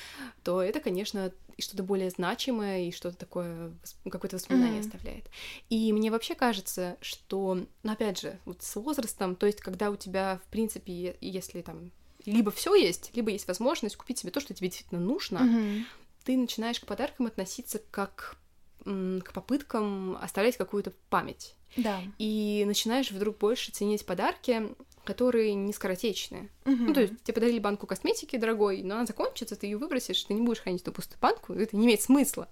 [0.44, 3.72] то это, конечно, что-то более значимое и что-то такое,
[4.10, 4.86] какое-то воспоминание mm-hmm.
[4.86, 5.30] оставляет.
[5.68, 9.96] И мне вообще кажется, что, ну, опять же, вот с возрастом, то есть когда у
[9.96, 11.90] тебя, в принципе, если там
[12.24, 15.84] либо все есть, либо есть возможность купить себе то, что тебе действительно нужно, mm-hmm
[16.24, 18.36] ты начинаешь к подаркам относиться как
[18.84, 21.54] к попыткам оставлять какую-то память.
[21.76, 22.00] Да.
[22.18, 26.48] И начинаешь вдруг больше ценить подарки, которые не скоротечные.
[26.64, 26.76] Угу.
[26.76, 30.34] Ну, то есть тебе подарили банку косметики дорогой, но она закончится, ты ее выбросишь, ты
[30.34, 32.48] не будешь хранить эту пустую банку, это не имеет смысла.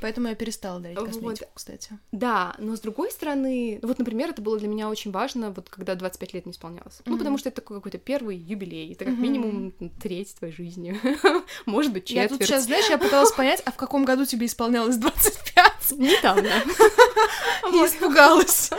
[0.00, 1.50] Поэтому я перестала дарить косметику, вот.
[1.54, 1.98] кстати.
[2.12, 5.94] Да, но с другой стороны, вот, например, это было для меня очень важно, вот когда
[5.94, 7.00] 25 лет не исполнялось.
[7.00, 7.10] Угу.
[7.10, 9.22] Ну, потому что это такой какой-то первый юбилей, это как угу.
[9.22, 10.98] минимум треть твоей жизни,
[11.66, 12.30] может быть, четверть.
[12.30, 15.70] Я тут сейчас, знаешь, я пыталась понять, а в каком году тебе исполнялось 25?
[15.92, 16.48] Недавно.
[17.72, 18.70] Я испугалась.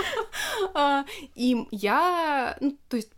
[0.74, 1.06] А,
[1.36, 3.10] и я, ну, то есть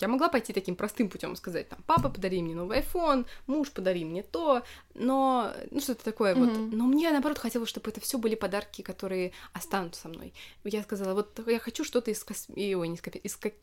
[0.00, 4.04] я могла пойти таким простым путем сказать, там, папа, подари мне новый iPhone, муж, подари
[4.04, 4.62] мне то,
[4.94, 6.68] но, ну, что-то такое mm-hmm.
[6.68, 6.72] вот.
[6.72, 10.32] Но мне, наоборот, хотелось, чтобы это все были подарки, которые останутся со мной.
[10.64, 12.46] Я сказала, вот я хочу что-то из кос...
[12.54, 13.54] Ой, не из, из как...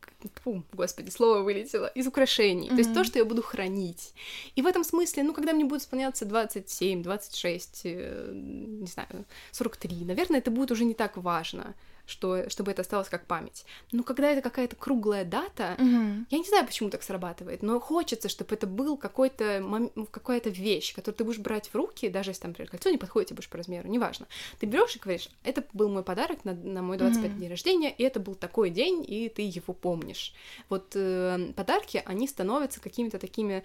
[0.43, 1.87] Фу, господи, слово вылетело.
[1.87, 2.67] Из украшений.
[2.67, 2.75] Mm-hmm.
[2.75, 4.13] То есть то, что я буду хранить.
[4.55, 10.05] И в этом смысле, ну, когда мне будет исполняться 27, 26, э, не знаю, 43,
[10.05, 11.75] наверное, это будет уже не так важно
[12.05, 13.65] что, чтобы это осталось как память.
[13.91, 16.25] Но когда это какая-то круглая дата, угу.
[16.29, 19.89] я не знаю, почему так срабатывает, но хочется, чтобы это был какой-то мом...
[20.11, 23.29] какая-то вещь, которую ты будешь брать в руки, даже если там, например, кольцо не подходит
[23.29, 24.27] тебе больше по размеру, неважно.
[24.59, 27.39] Ты берешь и говоришь, это был мой подарок на, на мой 25 угу.
[27.39, 30.33] день рождения, и это был такой день, и ты его помнишь.
[30.69, 33.63] Вот э, подарки, они становятся какими-то такими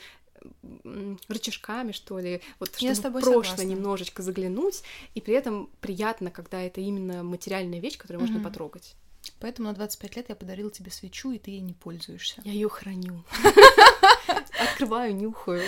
[1.28, 3.62] рычажками, что ли, вот Я чтобы в прошлое согласна.
[3.62, 4.82] немножечко заглянуть,
[5.14, 8.32] и при этом приятно, когда это именно материальная вещь, которую mm-hmm.
[8.32, 8.96] можно потрогать.
[9.38, 12.40] Поэтому на 25 лет я подарила тебе свечу, и ты ей не пользуешься.
[12.44, 13.22] Я ее храню.
[14.60, 15.62] Открываю, нюхаю.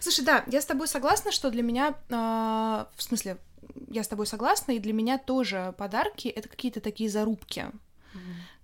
[0.00, 3.38] Слушай, да, я с тобой согласна, что для меня, а, в смысле,
[3.88, 7.70] я с тобой согласна, и для меня тоже подарки это какие-то такие зарубки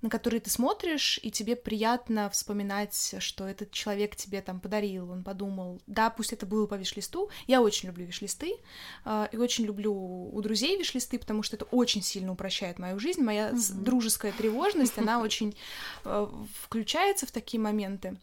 [0.03, 5.24] на которые ты смотришь, и тебе приятно вспоминать, что этот человек тебе там подарил, он
[5.24, 7.30] подумал, да, пусть это было по виш-листу.
[7.47, 8.57] Я очень люблю виш-листы,
[9.05, 13.22] э, и очень люблю у друзей виш-листы, потому что это очень сильно упрощает мою жизнь.
[13.22, 13.82] Моя mm-hmm.
[13.82, 15.57] дружеская тревожность, она очень
[16.05, 16.28] э,
[16.62, 18.16] включается в такие моменты.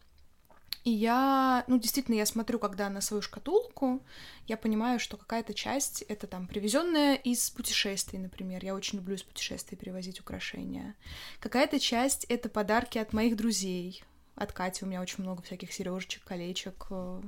[0.84, 4.02] И я, ну, действительно, я смотрю, когда на свою шкатулку,
[4.46, 8.62] я понимаю, что какая-то часть это там привезенная из путешествий, например.
[8.62, 10.94] Я очень люблю из путешествий привозить украшения.
[11.40, 14.04] Какая-то часть это подарки от моих друзей.
[14.34, 17.22] От Кати у меня очень много всяких сережечек, колечек, э,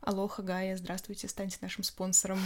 [0.00, 2.38] Алоха, Гая, здравствуйте, станьте нашим спонсором.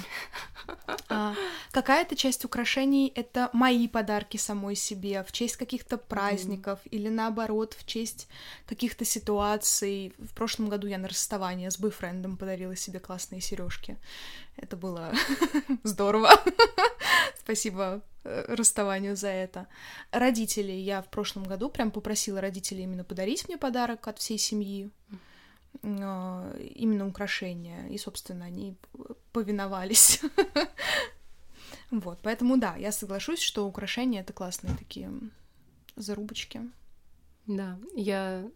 [1.09, 1.35] А,
[1.73, 6.89] какая-то часть украшений— это мои подарки самой себе в честь каких-то праздников mm.
[6.89, 8.29] или наоборот в честь
[8.67, 10.15] каких-то ситуаций.
[10.19, 13.99] В прошлом году я на расставание с бойфрендом подарила себе классные сережки.
[14.57, 15.13] Это было
[15.83, 16.31] здорово.
[17.39, 19.67] Спасибо э, расставанию за это.
[20.11, 24.91] Родители я в прошлом году прям попросила родителей именно подарить мне подарок от всей семьи.
[25.11, 25.19] Mm
[25.83, 28.77] именно украшения, и, собственно, они
[29.33, 30.21] повиновались.
[31.91, 35.13] Вот, поэтому да, я соглашусь, что украшения это классные такие
[35.95, 36.63] зарубочки.
[37.47, 38.49] Да, я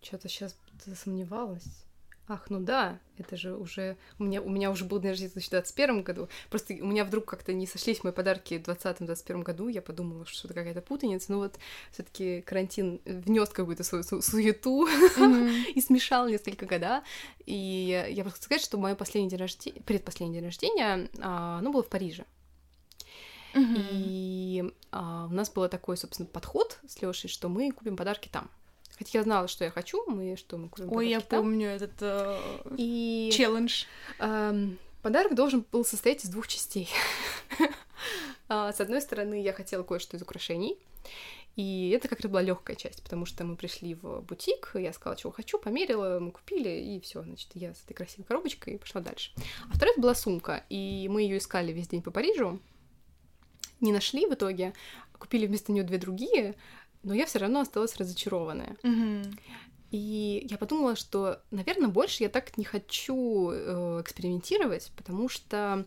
[0.00, 1.84] что-то сейчас засомневалась.
[2.28, 3.96] Ах, ну да, это же уже...
[4.18, 6.28] У меня, у меня уже был день рождения в 2021 году.
[6.50, 9.68] Просто у меня вдруг как-то не сошлись мои подарки в 2020-2021 году.
[9.68, 11.30] Я подумала, что это какая-то путаница.
[11.30, 11.56] Но вот
[11.92, 15.72] все таки карантин внес какую-то свою су- суету mm-hmm.
[15.74, 17.04] и смешал несколько года.
[17.44, 21.84] И я просто сказать, что мое последнее день рождения, предпоследнее день рождения, а, оно было
[21.84, 22.24] в Париже.
[23.54, 23.88] Mm-hmm.
[23.92, 28.50] И а, у нас был такой, собственно, подход с Лешей, что мы купим подарки там.
[28.98, 30.92] Хотя я знала, что я хочу, мы что мы купим.
[30.92, 31.40] Ой, я там.
[31.40, 32.38] помню этот э,
[32.76, 33.84] и челлендж.
[34.18, 34.68] Э,
[35.02, 36.88] подарок должен был состоять из двух частей.
[38.48, 40.78] А, с одной стороны, я хотела кое-что из украшений.
[41.56, 45.16] И это как раз была легкая часть, потому что мы пришли в бутик, я сказала,
[45.16, 49.32] чего хочу, померила, мы купили, и все, значит, я с этой красивой коробочкой пошла дальше.
[49.70, 52.60] А вторая была сумка, и мы ее искали весь день по Парижу,
[53.80, 54.74] не нашли в итоге,
[55.18, 56.56] купили вместо нее две другие,
[57.06, 58.76] но я все равно осталась разочарованная.
[58.82, 59.38] Mm-hmm.
[59.92, 65.86] И я подумала, что, наверное, больше я так не хочу э, экспериментировать, потому что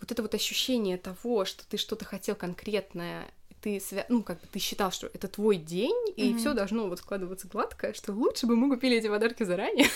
[0.00, 3.32] вот это вот ощущение того, что ты что-то хотел конкретное,
[3.64, 4.04] ты свя...
[4.10, 6.38] ну как бы ты считал, что это твой день и mm-hmm.
[6.38, 9.88] все должно вот складываться гладко, что лучше бы мы купили эти подарки заранее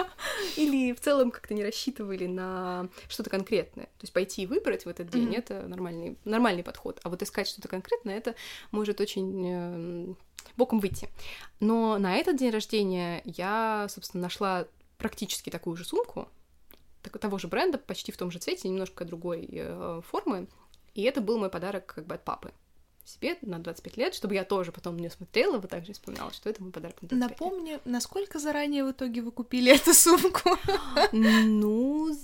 [0.56, 3.86] или в целом как-то не рассчитывали на что-то конкретное.
[3.86, 5.38] То есть пойти и выбрать в этот день mm-hmm.
[5.38, 8.36] это нормальный нормальный подход, а вот искать что-то конкретное это
[8.70, 10.14] может очень э,
[10.56, 11.08] боком выйти.
[11.58, 14.68] Но на этот день рождения я, собственно, нашла
[14.98, 16.28] практически такую же сумку
[17.20, 20.48] того же бренда, почти в том же цвете, немножко другой э, формы,
[20.94, 22.52] и это был мой подарок как бы от папы
[23.08, 26.50] себе на 25 лет, чтобы я тоже потом не смотрела, вот так же вспоминала, что
[26.50, 27.80] это мой подарок на 25 Напомни, лет.
[27.84, 30.50] насколько заранее в итоге вы купили эту сумку?
[31.12, 32.14] Ну,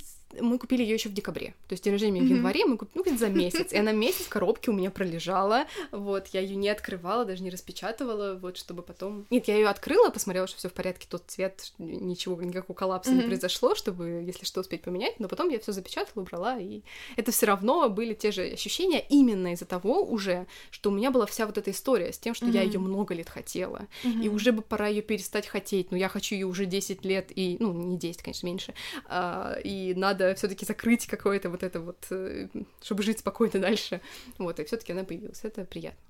[0.40, 1.54] мы купили ее еще в декабре.
[1.68, 2.26] То есть день рождения mm-hmm.
[2.26, 3.72] в январе мы купили, ну, за месяц.
[3.72, 5.66] И она месяц в коробке у меня пролежала.
[5.90, 9.26] Вот, я ее не открывала, даже не распечатывала, вот, чтобы потом...
[9.30, 13.14] Нет, я ее открыла, посмотрела, что все в порядке, тот цвет, ничего, никакого коллапса mm-hmm.
[13.14, 15.20] не произошло, чтобы, если что, успеть поменять.
[15.20, 16.82] Но потом я все запечатала, убрала, и
[17.16, 21.26] это все равно были те же ощущения именно из-за того уже, что у меня была
[21.26, 22.54] вся вот эта история с тем, что mm-hmm.
[22.54, 23.86] я ее много лет хотела.
[24.04, 24.24] Mm-hmm.
[24.24, 25.90] И уже бы пора ее перестать хотеть.
[25.90, 28.74] Но я хочу ее уже 10 лет, и, ну, не 10, конечно, меньше.
[29.06, 32.48] А, и надо надо все-таки закрыть какое-то вот это вот, э,
[32.82, 34.00] чтобы жить спокойно дальше.
[34.38, 35.44] Вот, и все-таки она появилась.
[35.44, 36.00] Это приятно.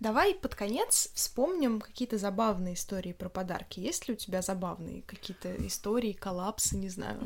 [0.00, 3.80] Давай под конец вспомним какие-то забавные истории про подарки.
[3.80, 7.18] Есть ли у тебя забавные какие-то истории, коллапсы, не знаю?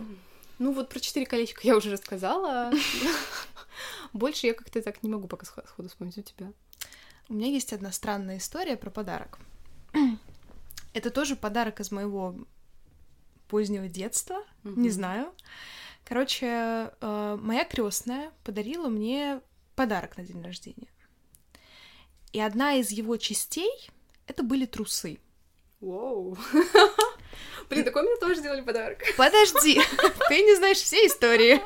[0.58, 2.72] Ну вот про четыре колечка я уже рассказала.
[4.12, 6.52] Больше я как-то так не могу пока сходу вспомнить у тебя.
[7.28, 9.38] У меня есть одна странная история про подарок.
[10.94, 12.34] Это тоже подарок из моего
[13.48, 15.32] позднего детства, не знаю.
[16.08, 19.42] Короче, э, моя крестная подарила мне
[19.76, 20.88] подарок на день рождения.
[22.32, 23.90] И одна из его частей
[24.26, 25.18] это были трусы.
[25.80, 26.38] Воу.
[27.68, 29.02] Блин, такой мне тоже сделали подарок.
[29.18, 29.82] Подожди,
[30.28, 31.60] ты не знаешь все истории.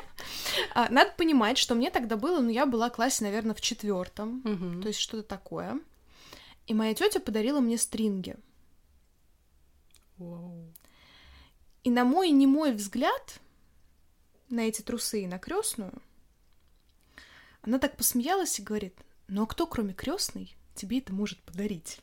[0.75, 4.41] А, надо понимать, что мне тогда было, ну, я была в классе, наверное, в четвертом,
[4.43, 4.81] угу.
[4.81, 5.79] то есть что-то такое.
[6.67, 8.35] И моя тетя подарила мне стринги.
[10.17, 10.67] Воу.
[11.85, 13.39] И на мой немой взгляд,
[14.53, 16.01] на эти трусы и на крестную,
[17.61, 18.95] она так посмеялась и говорит,
[19.27, 21.99] ну а кто, кроме крестной, тебе это может подарить?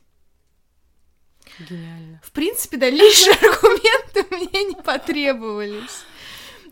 [1.59, 2.21] Гениально.
[2.23, 6.03] В принципе, дальнейшие аргументы мне не потребовались.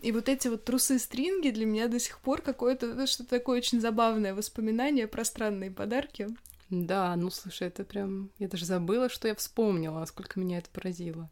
[0.01, 3.81] И вот эти вот трусы-стринги для меня до сих пор какое-то ну, что-то такое очень
[3.81, 6.27] забавное воспоминание про странные подарки.
[6.69, 8.29] Да, ну слушай, это прям...
[8.37, 11.29] Я даже забыла, что я вспомнила, сколько меня это поразило.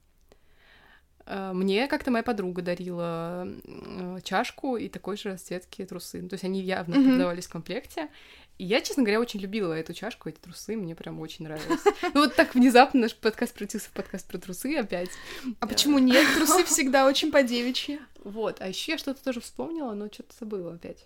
[1.27, 6.21] Э, мне как-то моя подруга дарила э, чашку и такой же расцветки трусы.
[6.27, 7.09] То есть они явно mm-hmm.
[7.09, 8.09] продавались в комплекте.
[8.57, 11.81] И я, честно говоря, очень любила эту чашку, эти трусы, мне прям очень нравилось.
[12.13, 15.11] Ну вот так внезапно наш подкаст превратился в подкаст про трусы опять.
[15.59, 16.25] А почему нет?
[16.35, 17.99] Трусы всегда очень по-девичьи.
[18.23, 21.05] Вот, а еще я что-то тоже вспомнила, но что-то забыла опять.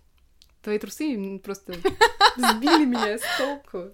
[0.63, 3.91] Твои трусы просто сбили меня с толку.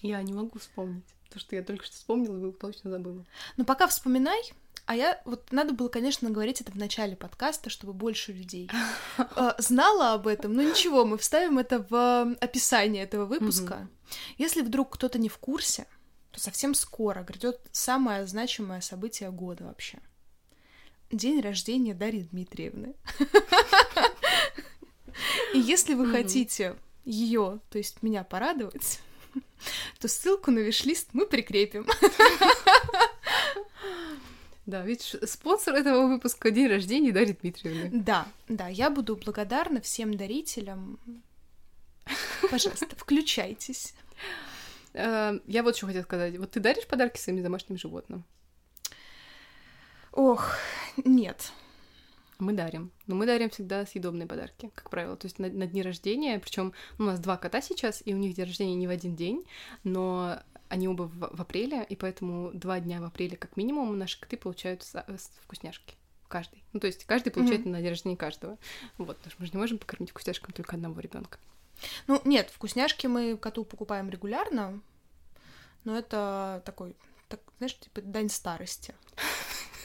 [0.00, 1.04] Я не могу вспомнить.
[1.28, 3.26] То, что я только что вспомнила, и точно забыла.
[3.58, 4.40] Ну, пока вспоминай,
[4.86, 8.70] а я вот надо было, конечно, говорить это в начале подкаста, чтобы больше людей
[9.18, 10.54] э, знала об этом.
[10.54, 13.88] Но ничего, мы вставим это в описание этого выпуска.
[14.38, 15.86] Если вдруг кто-то не в курсе,
[16.32, 20.00] то совсем скоро грядет самое значимое событие года вообще.
[21.10, 22.94] День рождения Дарьи Дмитриевны.
[25.54, 29.00] И если вы хотите ее, то есть меня порадовать,
[30.00, 31.86] то ссылку на виш-лист мы прикрепим.
[34.66, 37.90] Да, ведь спонсор этого выпуска день рождения Дарьи Дмитриевны.
[37.92, 40.98] Да, да, я буду благодарна всем дарителям.
[42.50, 43.94] Пожалуйста, включайтесь.
[44.94, 46.36] Э, я вот что хотела сказать.
[46.38, 48.24] Вот ты даришь подарки своим домашним животным?
[50.12, 50.54] Ох,
[51.04, 51.52] нет.
[52.38, 52.90] Мы дарим.
[53.06, 55.16] Но мы дарим всегда съедобные подарки, как правило.
[55.16, 58.34] То есть на, на дни рождения, причем у нас два кота сейчас, и у них
[58.34, 59.44] день рождения не в один день,
[59.84, 60.40] но
[60.72, 64.38] они оба в, в апреле, и поэтому два дня в апреле как минимум наши коты
[64.38, 64.82] получают
[65.42, 65.94] вкусняшки.
[66.28, 66.64] Каждый.
[66.72, 67.68] Ну, то есть каждый получает mm-hmm.
[67.68, 68.56] на день рождения каждого.
[68.96, 71.38] Вот, потому что мы же не можем покормить вкусняшками только одного ребенка.
[72.06, 74.80] Ну, нет, вкусняшки мы коту покупаем регулярно,
[75.84, 76.96] но это такой,
[77.28, 78.94] так, знаешь, типа дань старости.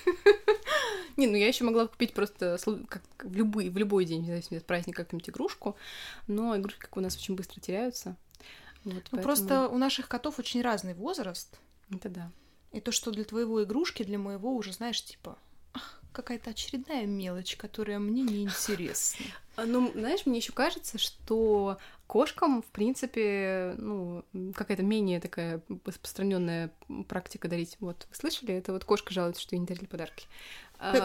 [1.18, 2.58] Не, ну я еще могла купить просто
[2.88, 5.76] как в любой, в любой день, независимо от праздника, какую-нибудь игрушку,
[6.28, 8.16] но игрушки как у нас очень быстро теряются.
[8.88, 9.24] Вот, ну, поэтому...
[9.24, 11.60] просто у наших котов очень разный возраст.
[11.92, 12.32] Это да.
[12.72, 15.38] И то, что для твоего игрушки, для моего уже, знаешь, типа,
[16.14, 19.26] какая-то очередная мелочь, которая мне не интересна.
[19.58, 24.24] А, ну, знаешь, мне еще кажется, что кошкам, в принципе, ну,
[24.56, 26.72] какая-то менее такая распространенная
[27.08, 27.78] практика дарить.
[27.80, 28.56] Вот, вы слышали?
[28.56, 30.28] Это вот кошка жалуется, что ей не дарили подарки.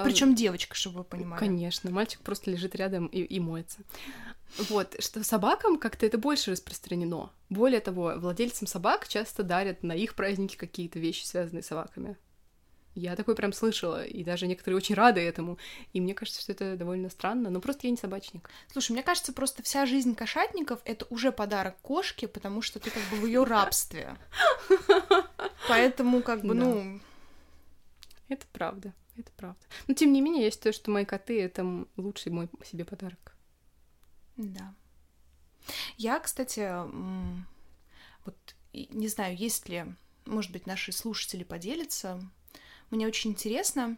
[0.04, 1.38] Причем девочка, чтобы вы понимали.
[1.38, 3.80] Конечно, мальчик просто лежит рядом и, и моется.
[4.68, 7.30] Вот, что собакам как-то это больше распространено.
[7.48, 12.16] Более того, владельцам собак часто дарят на их праздники какие-то вещи, связанные с собаками.
[12.94, 15.58] Я такое прям слышала, и даже некоторые очень рады этому.
[15.94, 18.50] И мне кажется, что это довольно странно, но просто я не собачник.
[18.70, 23.02] Слушай, мне кажется, просто вся жизнь кошатников— это уже подарок кошке, потому что ты как
[23.04, 24.18] бы в ее рабстве.
[25.68, 27.00] Поэтому как бы, ну...
[28.28, 29.60] Это правда, это правда.
[29.88, 33.36] Но тем не менее, есть то, что мои коты— это лучший мой себе подарок.
[34.36, 34.74] Да.
[35.96, 36.70] Я, кстати,
[38.24, 38.36] вот
[38.72, 39.86] не знаю, есть ли,
[40.26, 42.20] может быть, наши слушатели поделятся
[42.92, 43.96] мне очень интересно,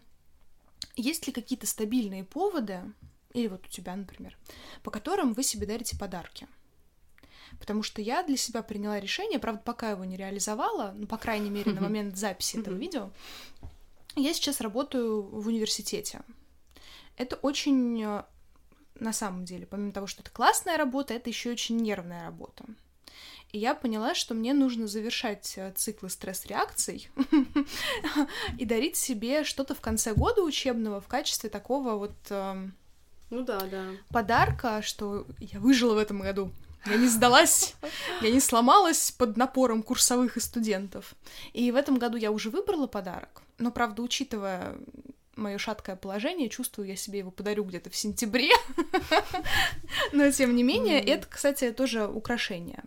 [0.96, 2.80] есть ли какие-то стабильные поводы,
[3.32, 4.36] или вот у тебя, например,
[4.82, 6.46] по которым вы себе дарите подарки?
[7.58, 11.50] Потому что я для себя приняла решение, правда, пока его не реализовала, ну, по крайней
[11.50, 13.10] мере, на момент записи этого видео,
[14.16, 16.22] я сейчас работаю в университете.
[17.16, 18.24] Это очень, э,
[18.96, 22.64] на самом деле, помимо того, что это классная работа, это еще очень нервная работа.
[23.54, 27.08] И я поняла, что мне нужно завершать э, циклы стресс-реакций
[28.58, 32.16] и дарить себе что-то в конце года учебного в качестве такого вот...
[32.30, 32.74] Эм,
[33.30, 33.92] ну да, да.
[34.08, 36.50] Подарка, что я выжила в этом году.
[36.84, 37.76] Я не сдалась,
[38.22, 41.14] я не сломалась под напором курсовых и студентов.
[41.52, 43.42] И в этом году я уже выбрала подарок.
[43.58, 44.76] Но, правда, учитывая
[45.36, 48.50] мое шаткое положение, чувствую, я себе его подарю где-то в сентябре.
[50.12, 52.82] Но, тем не менее, это, кстати, тоже украшение.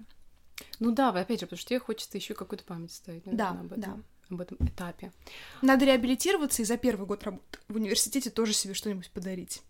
[0.79, 3.25] Ну да, опять же, потому что тебе хочется еще какую-то память ставить.
[3.25, 3.97] Наверное, да, об этом, да.
[4.29, 5.13] Об этом этапе.
[5.61, 9.61] Надо реабилитироваться и за первый год работы в университете тоже себе что-нибудь подарить.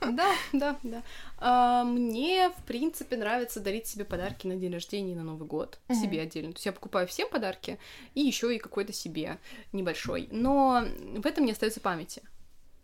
[0.00, 1.02] Да, да, да.
[1.38, 5.78] А, мне, в принципе, нравится дарить себе подарки на день рождения и на Новый год.
[5.88, 5.98] Угу.
[5.98, 6.52] Себе отдельно.
[6.52, 7.78] То есть я покупаю всем подарки
[8.14, 9.38] и еще и какой-то себе
[9.72, 10.28] небольшой.
[10.32, 10.84] Но
[11.16, 12.22] в этом не остается памяти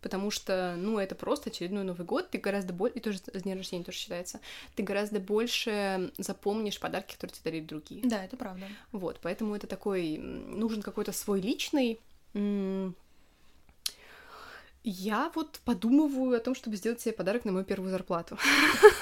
[0.00, 3.54] потому что, ну, это просто очередной Новый год, ты гораздо больше, и тоже с дня
[3.54, 4.40] рождения тоже считается,
[4.74, 8.02] ты гораздо больше запомнишь подарки, которые тебе дарили другие.
[8.04, 8.66] Да, это правда.
[8.92, 12.00] Вот, поэтому это такой, нужен какой-то свой личный
[14.88, 18.38] я вот подумываю о том, чтобы сделать себе подарок на мою первую зарплату,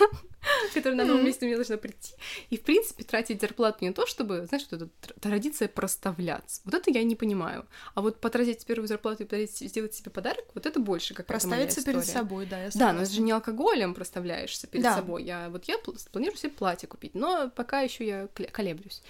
[0.73, 2.15] которая на новом месте мне должна прийти.
[2.51, 6.61] И, в принципе, тратить зарплату не то, чтобы, знаешь, вот эта традиция проставляться.
[6.65, 7.67] Вот это я не понимаю.
[7.95, 11.85] А вот потратить первую зарплату и подарить, сделать себе подарок, вот это больше как Проставиться
[11.85, 14.95] перед собой, да, я Да, но это же не алкоголем проставляешься перед да.
[14.95, 15.25] собой.
[15.25, 15.77] Я вот я
[16.13, 19.03] планирую себе платье купить, но пока еще я колеблюсь.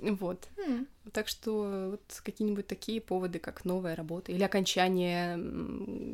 [0.00, 0.48] Вот.
[0.56, 0.86] Mm.
[1.12, 5.36] Так что вот какие-нибудь такие поводы, как новая работа или окончание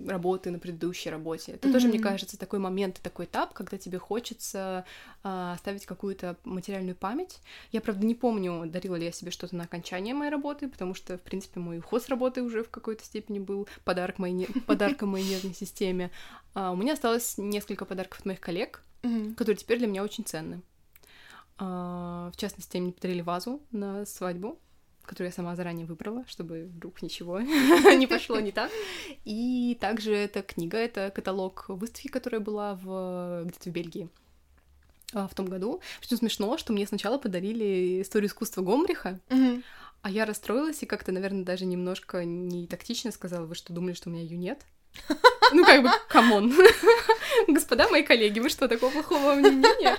[0.09, 1.53] работы на предыдущей работе.
[1.53, 1.73] Это mm-hmm.
[1.73, 4.74] тоже, мне кажется, такой момент, такой этап, когда тебе хочется
[5.23, 7.41] а, оставить какую-то материальную память.
[7.71, 11.19] Я, правда, не помню, дарила ли я себе что-то на окончание моей работы, потому что,
[11.19, 15.29] в принципе, мой уход с работы уже в какой-то степени был подарок моей подарком моей
[15.29, 16.11] нервной системе.
[16.55, 19.35] А, у меня осталось несколько подарков от моих коллег, mm-hmm.
[19.35, 20.63] которые теперь для меня очень ценны.
[21.59, 24.59] А, в частности, мне подарили вазу на свадьбу,
[25.05, 28.71] которую я сама заранее выбрала, чтобы вдруг ничего не пошло не так.
[29.25, 34.09] И также эта книга, это каталог выставки, которая была в где-то в Бельгии
[35.13, 35.81] в том году.
[36.01, 39.21] Что смешно, что мне сначала подарили историю искусства Гомбриха,
[40.03, 44.11] а я расстроилась и как-то, наверное, даже немножко не тактично сказала, вы что, думали, что
[44.11, 44.67] у меня ее нет?
[45.53, 46.53] Ну, как бы, come on.
[47.49, 49.99] Господа мои коллеги, вы что, такого плохого мнения?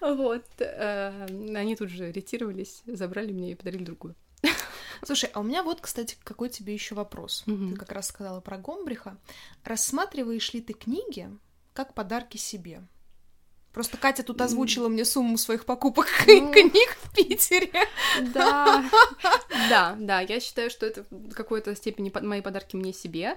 [0.00, 0.44] Вот.
[0.58, 4.14] Э, они тут же ретировались, забрали меня и подарили другую.
[5.04, 7.44] Слушай, а у меня вот, кстати, какой тебе еще вопрос.
[7.46, 9.16] Ты как раз сказала про Гомбриха.
[9.64, 11.28] Рассматриваешь ли ты книги
[11.72, 12.82] как подарки себе?
[13.72, 17.70] Просто Катя тут озвучила мне сумму своих покупок ну, книг в Питере.
[18.34, 18.84] Да,
[19.70, 23.36] да, да, я считаю, что это в какой-то степени мои подарки мне себе,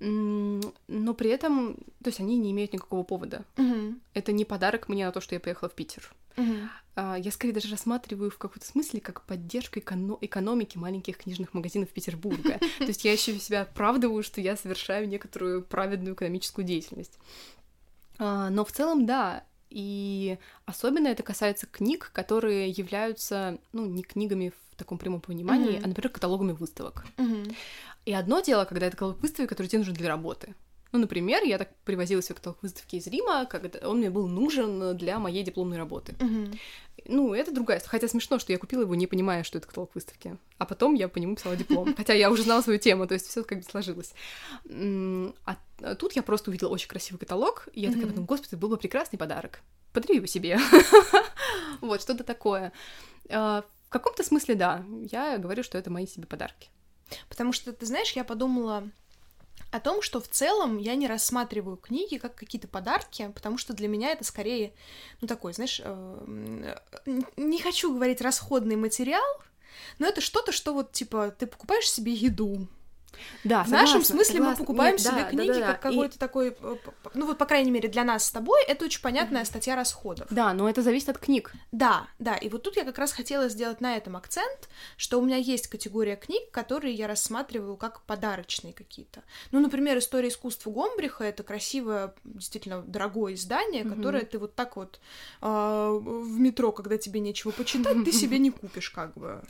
[0.00, 3.44] но при этом, то есть они не имеют никакого повода.
[3.56, 3.94] Угу.
[4.14, 6.12] Это не подарок мне на то, что я поехала в Питер.
[6.36, 6.56] Угу.
[6.96, 12.58] Я скорее даже рассматриваю в каком-то смысле как поддержку эконом- экономики маленьких книжных магазинов Петербурга.
[12.78, 17.18] То есть я еще себя оправдываю, что я совершаю некоторую праведную экономическую деятельность.
[18.18, 24.52] А, но в целом, да, и особенно это касается книг, которые являются, ну, не книгами
[24.70, 25.84] в таком прямом понимании, mm-hmm.
[25.84, 27.06] а, например, каталогами выставок.
[27.16, 27.54] Mm-hmm.
[28.06, 30.54] И одно дело, когда это каталог выставок, который тебе нужен для работы.
[30.92, 34.94] Ну, например, я так привозила себе каталог выставки из Рима, когда он мне был нужен
[34.96, 36.12] для моей дипломной работы.
[36.18, 36.58] Mm-hmm.
[37.06, 37.90] Ну, это другая история.
[37.90, 40.36] Хотя смешно, что я купила его, не понимая, что это каталог выставки.
[40.58, 41.94] А потом я по нему писала диплом.
[41.96, 44.12] Хотя я уже знала свою тему, то есть все как бы сложилось.
[44.68, 48.76] А тут я просто увидела очень красивый каталог, и я такая подумала, господи, был бы
[48.76, 49.60] прекрасный подарок.
[49.92, 50.58] Подари его себе.
[51.80, 52.72] Вот, что-то такое.
[53.28, 56.70] А, в каком-то смысле, да, я говорю, что это мои себе подарки.
[57.28, 58.88] Потому что, ты знаешь, я подумала,
[59.72, 63.88] о том, что в целом я не рассматриваю книги как какие-то подарки, потому что для
[63.88, 64.74] меня это скорее,
[65.22, 66.76] ну такой, знаешь, э,
[67.36, 69.24] не хочу говорить расходный материал,
[69.98, 72.68] но это что-то, что вот типа ты покупаешь себе еду,
[73.44, 74.50] да, в согласна, нашем смысле согласна.
[74.50, 75.72] мы покупаем Нет, себе да, книги да, да, да.
[75.72, 76.18] как какой-то и...
[76.18, 76.56] такой,
[77.14, 79.46] ну вот по крайней мере для нас с тобой это очень понятная mm-hmm.
[79.46, 80.26] статья расходов.
[80.30, 81.52] Да, но это зависит от книг.
[81.72, 85.24] Да, да, и вот тут я как раз хотела сделать на этом акцент, что у
[85.24, 89.22] меня есть категория книг, которые я рассматриваю как подарочные какие-то.
[89.50, 93.96] Ну, например, история искусства Гомбриха это красивое, действительно дорогое издание, mm-hmm.
[93.96, 95.00] которое ты вот так вот
[95.40, 99.42] э, в метро, когда тебе нечего почитать, ты себе не купишь как бы.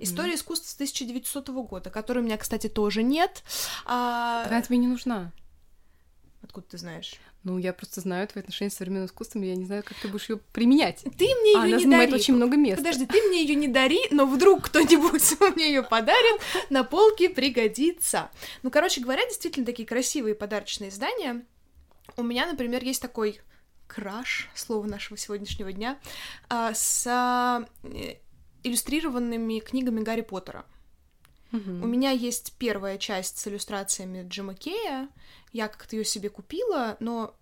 [0.00, 3.42] История искусства с 1900 года, которой у меня, кстати, тоже нет.
[3.84, 4.44] А...
[4.46, 5.32] Она тебе не нужна.
[6.42, 7.20] Откуда ты знаешь?
[7.44, 10.28] Ну, я просто знаю твои отношения с современным искусством, я не знаю, как ты будешь
[10.28, 11.02] ее применять.
[11.02, 12.14] Ты мне ее а, не дари.
[12.14, 12.84] очень много места.
[12.84, 15.22] Подожди, ты мне ее не дари, но вдруг кто-нибудь
[15.56, 16.40] мне ее подарит,
[16.70, 18.30] на полке пригодится.
[18.62, 21.44] Ну, короче говоря, действительно такие красивые подарочные издания.
[22.16, 23.40] У меня, например, есть такой
[23.88, 25.98] краш, слово нашего сегодняшнего дня,
[26.48, 28.16] а, с э,
[28.62, 30.64] иллюстрированными книгами Гарри Поттера.
[31.52, 31.84] Угу.
[31.84, 35.08] У меня есть первая часть с иллюстрациями Джима Кея.
[35.52, 37.34] Я как-то ее себе купила, но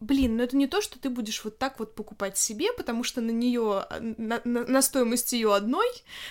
[0.00, 3.20] блин, ну это не то, что ты будешь вот так вот покупать себе, потому что
[3.20, 5.88] на нее, на, на, на стоимость ее одной,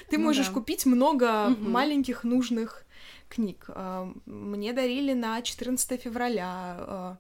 [0.10, 0.54] ты ну можешь да.
[0.54, 1.70] купить много угу.
[1.70, 2.86] маленьких нужных
[3.30, 3.66] книг.
[3.70, 7.18] А, мне дарили на 14 февраля а,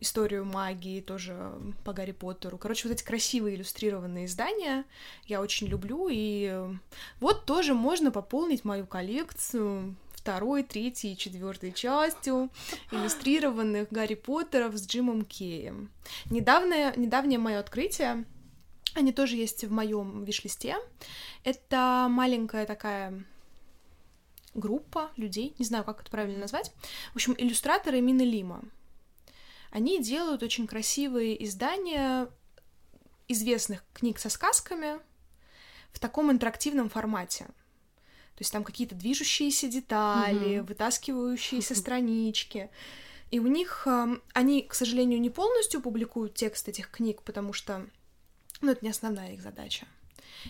[0.00, 1.52] историю магии, тоже
[1.84, 2.58] по Гарри Поттеру.
[2.58, 4.84] Короче, вот эти красивые иллюстрированные издания
[5.26, 6.66] я очень люблю, и
[7.20, 12.50] вот тоже можно пополнить мою коллекцию второй, третьей и четвертой частью
[12.92, 15.90] иллюстрированных Гарри Поттеров с Джимом Кеем.
[16.30, 18.24] Недавнее, недавнее мое открытие,
[18.94, 20.76] они тоже есть в моем виш-листе.
[21.44, 23.24] Это маленькая такая
[24.54, 26.72] группа людей, не знаю, как это правильно назвать.
[27.12, 28.62] В общем, иллюстраторы Мины Лима
[29.70, 32.28] они делают очень красивые издания
[33.28, 34.98] известных книг со сказками
[35.92, 37.44] в таком интерактивном формате.
[37.44, 40.62] То есть там какие-то движущиеся детали, mm-hmm.
[40.62, 42.70] вытаскивающиеся странички.
[43.30, 47.86] И у них э, они, к сожалению, не полностью публикуют текст этих книг, потому что
[48.60, 49.86] ну, это не основная их задача.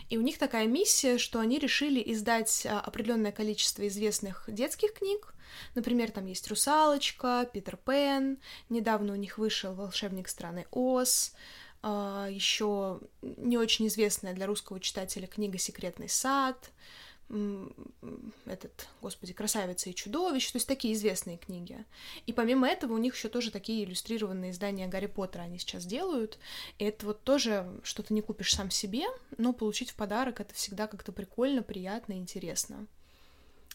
[0.09, 5.35] И у них такая миссия, что они решили издать а, определенное количество известных детских книг,
[5.75, 11.35] Например, там есть «Русалочка», «Питер Пен», недавно у них вышел «Волшебник страны Оз»,
[11.83, 16.71] а, еще не очень известная для русского читателя книга «Секретный сад»,
[18.47, 21.85] этот, господи, «Красавица и чудовище», то есть такие известные книги.
[22.27, 26.39] И помимо этого у них еще тоже такие иллюстрированные издания Гарри Поттера они сейчас делают.
[26.79, 29.05] И это вот тоже что то не купишь сам себе,
[29.39, 32.87] но получить в подарок это всегда как-то прикольно, приятно интересно.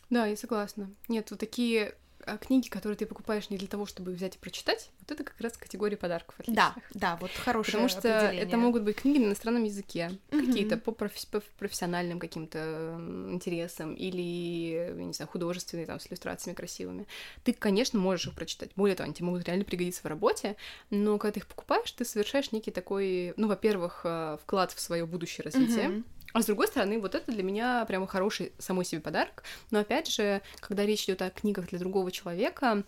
[0.10, 0.94] Да, я согласна.
[1.08, 1.96] Нет, вот такие
[2.42, 5.58] книги, которые ты покупаешь не для того, чтобы взять и прочитать, вот это как раз
[5.58, 6.56] категория подарков отличных.
[6.56, 10.46] Да, да, вот хорошее Потому что это могут быть книги на иностранном языке, mm-hmm.
[10.46, 12.96] какие-то по, профи- по профессиональным каким-то
[13.30, 17.08] интересам или, не знаю, художественные, там, с иллюстрациями красивыми.
[17.44, 18.72] Ты, конечно, можешь их прочитать.
[18.76, 20.56] Более того, они тебе могут реально пригодиться в работе,
[20.90, 25.06] но когда ты их покупаешь, ты совершаешь некий такой, ну, во-первых, э, вклад в свое
[25.06, 26.04] будущее развитие, mm-hmm
[26.36, 29.44] а с другой стороны, вот это для меня прямо хороший самой себе подарок.
[29.72, 32.84] Но опять же, когда речь идет о книгах для другого человека,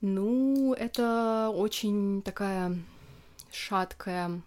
[0.00, 2.76] ну, это очень такая
[3.52, 4.42] шаткая,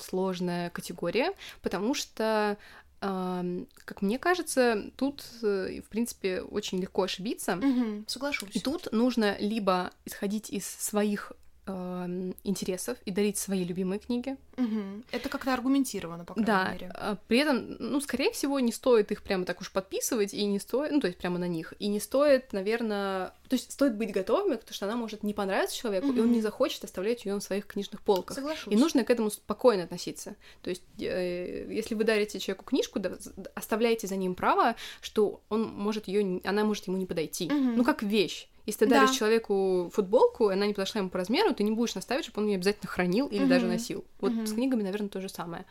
[0.00, 2.58] сложная категория, потому что
[3.00, 7.56] как мне кажется, тут, э, в принципе, очень легко ошибиться.
[7.56, 8.54] Угу, соглашусь.
[8.54, 11.32] И тут нужно либо исходить из своих
[11.66, 14.36] э, интересов и дарить свои любимые книги.
[14.56, 15.04] Мгм.
[15.10, 16.90] Это как-то аргументировано, по крайней Да, мере.
[16.94, 20.58] а, при этом, ну, скорее всего, не стоит их прямо так уж подписывать, и не
[20.58, 24.12] стоит, ну, то есть прямо на них, и не стоит, наверное, то есть стоит быть
[24.12, 27.40] готовыми, потому что она может не понравиться человеку, и он не захочет оставлять ее на
[27.40, 28.36] своих книжных полках.
[28.36, 28.72] Соглашусь.
[28.72, 30.36] И нужно к этому спокойно относиться.
[30.62, 33.12] То есть, э, если вы дарите человеку книжку, да,
[33.54, 37.48] оставляйте за ним право, что он может ее, она может ему не подойти.
[37.50, 37.76] Мгм.
[37.76, 38.48] Ну, как вещь.
[38.64, 39.00] Если ты Да.
[39.00, 42.42] даришь человеку футболку, и она не подошла ему по размеру, ты не будешь наставить, чтобы
[42.42, 43.74] он ее обязательно хранил или даже Мгм.
[43.74, 44.04] носил.
[44.20, 44.46] Вот Мгм.
[44.46, 45.64] с книгами, наверное, то же самое.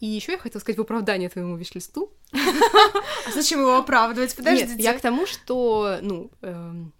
[0.00, 2.10] И еще я хотела сказать в оправдание твоему виш-листу.
[2.32, 4.36] А зачем его оправдывать?
[4.36, 4.82] Подождите.
[4.82, 6.92] Я к тому, что, ну, эм,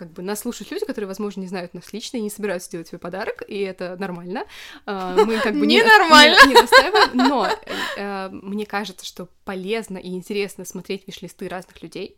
[0.00, 2.88] как бы нас слушают люди, которые, возможно, не знают нас лично и не собираются делать
[2.88, 4.44] свой подарок, и это нормально.
[4.86, 5.82] А, Мы как бы не,
[6.54, 7.46] настаиваем, но
[7.98, 12.16] э, мне кажется, что полезно и интересно смотреть виш-листы разных людей.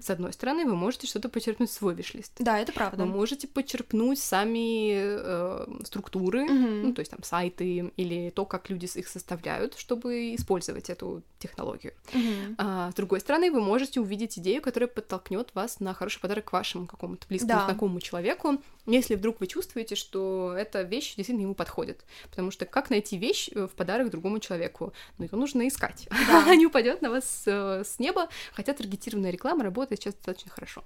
[0.00, 2.34] С одной стороны, вы можете что-то почерпнуть свой виш-лист.
[2.38, 3.02] Да, это правда.
[3.02, 5.53] Вы можете почерпнуть сами э,
[5.84, 6.82] структуры, Мгм.
[6.82, 11.92] ну, то есть там сайты или то, как люди их составляют, чтобы использовать эту технологию.
[12.12, 12.54] Мгм.
[12.58, 16.52] А, с другой стороны, вы можете увидеть идею, которая подтолкнет вас на хороший подарок к
[16.52, 17.64] вашему какому-то близкому Да.
[17.66, 22.04] знакомому человеку, если вдруг вы чувствуете, что эта вещь действительно ему подходит.
[22.30, 24.92] Потому что как найти вещь э, в подарок другому человеку?
[25.18, 26.08] Ну, ее нужно искать.
[26.10, 26.38] Да.
[26.44, 30.82] Она не упадет на вас э, с неба, хотя таргетированная реклама работает сейчас достаточно хорошо.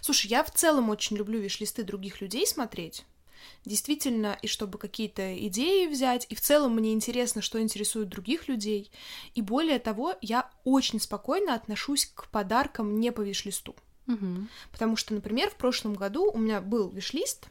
[0.00, 3.04] Слушай, я в целом очень люблю виш-листы других людей смотреть.
[3.64, 8.90] Действительно, и чтобы какие-то идеи взять, и в целом мне интересно, что интересует других людей.
[9.34, 13.74] И более того, я очень спокойно отношусь к подаркам не по виш-листу.
[14.06, 14.48] Мгм.
[14.72, 17.48] Потому что, например, в прошлом году у меня был виш-лист,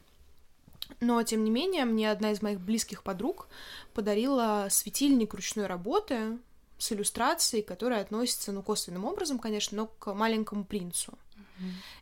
[1.00, 3.48] но, тем не менее, мне одна из моих близких подруг
[3.94, 6.38] подарила светильник ручной работы
[6.78, 11.18] с иллюстрацией, которая относится, ну, косвенным образом, конечно, но к маленькому принцу.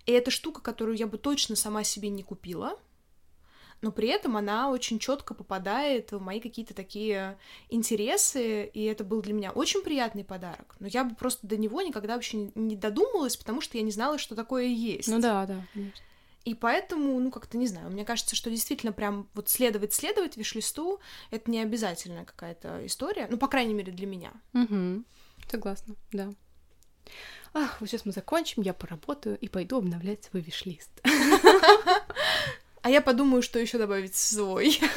[0.07, 2.79] И это штука, которую я бы точно сама себе не купила,
[3.83, 9.23] но при этом она очень четко попадает в мои какие-то такие интересы, и это был
[9.23, 10.75] для меня очень приятный подарок.
[10.81, 14.19] Но я бы просто до него никогда вообще не- додумалась, потому что я не знала,
[14.19, 15.09] что такое есть.
[15.09, 16.05] Ну да, да, конечно.
[16.45, 20.99] И поэтому, ну, как-то не знаю, мне кажется, что действительно прям вот следовать-следовать виш-листу—
[21.31, 24.33] это не обязательная какая-то история, ну, по крайней мере, для меня.
[24.55, 25.05] Мгм.
[25.51, 26.33] Согласна, да.
[27.53, 30.91] Ах, вот сейчас мы закончим, я поработаю и пойду обновлять свой виш-лист.
[32.83, 34.79] А я подумаю, что еще добавить свой.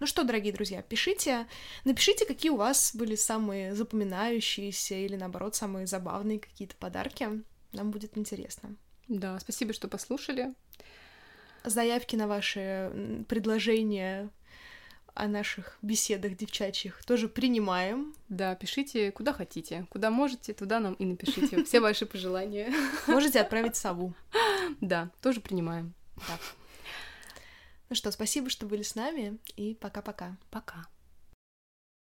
[0.00, 1.46] Ну что, дорогие друзья, пишите,
[1.84, 7.42] напишите, какие у вас были самые запоминающиеся или, наоборот, самые забавные какие-то подарки.
[7.72, 8.76] Нам будет интересно.
[9.08, 10.52] Да, спасибо, что послушали.
[11.64, 14.28] Заявки на ваши предложения
[15.14, 18.14] о наших беседах девчачьих тоже принимаем.
[18.28, 19.86] Да, пишите куда хотите.
[19.90, 21.64] Куда можете, туда нам и напишите.
[21.64, 22.72] Все ваши пожелания.
[23.06, 24.12] Можете отправить сову.
[24.80, 25.94] Да, тоже принимаем.
[27.90, 30.36] Ну что, спасибо, что были с нами, и пока-пока.
[30.50, 30.86] Пока.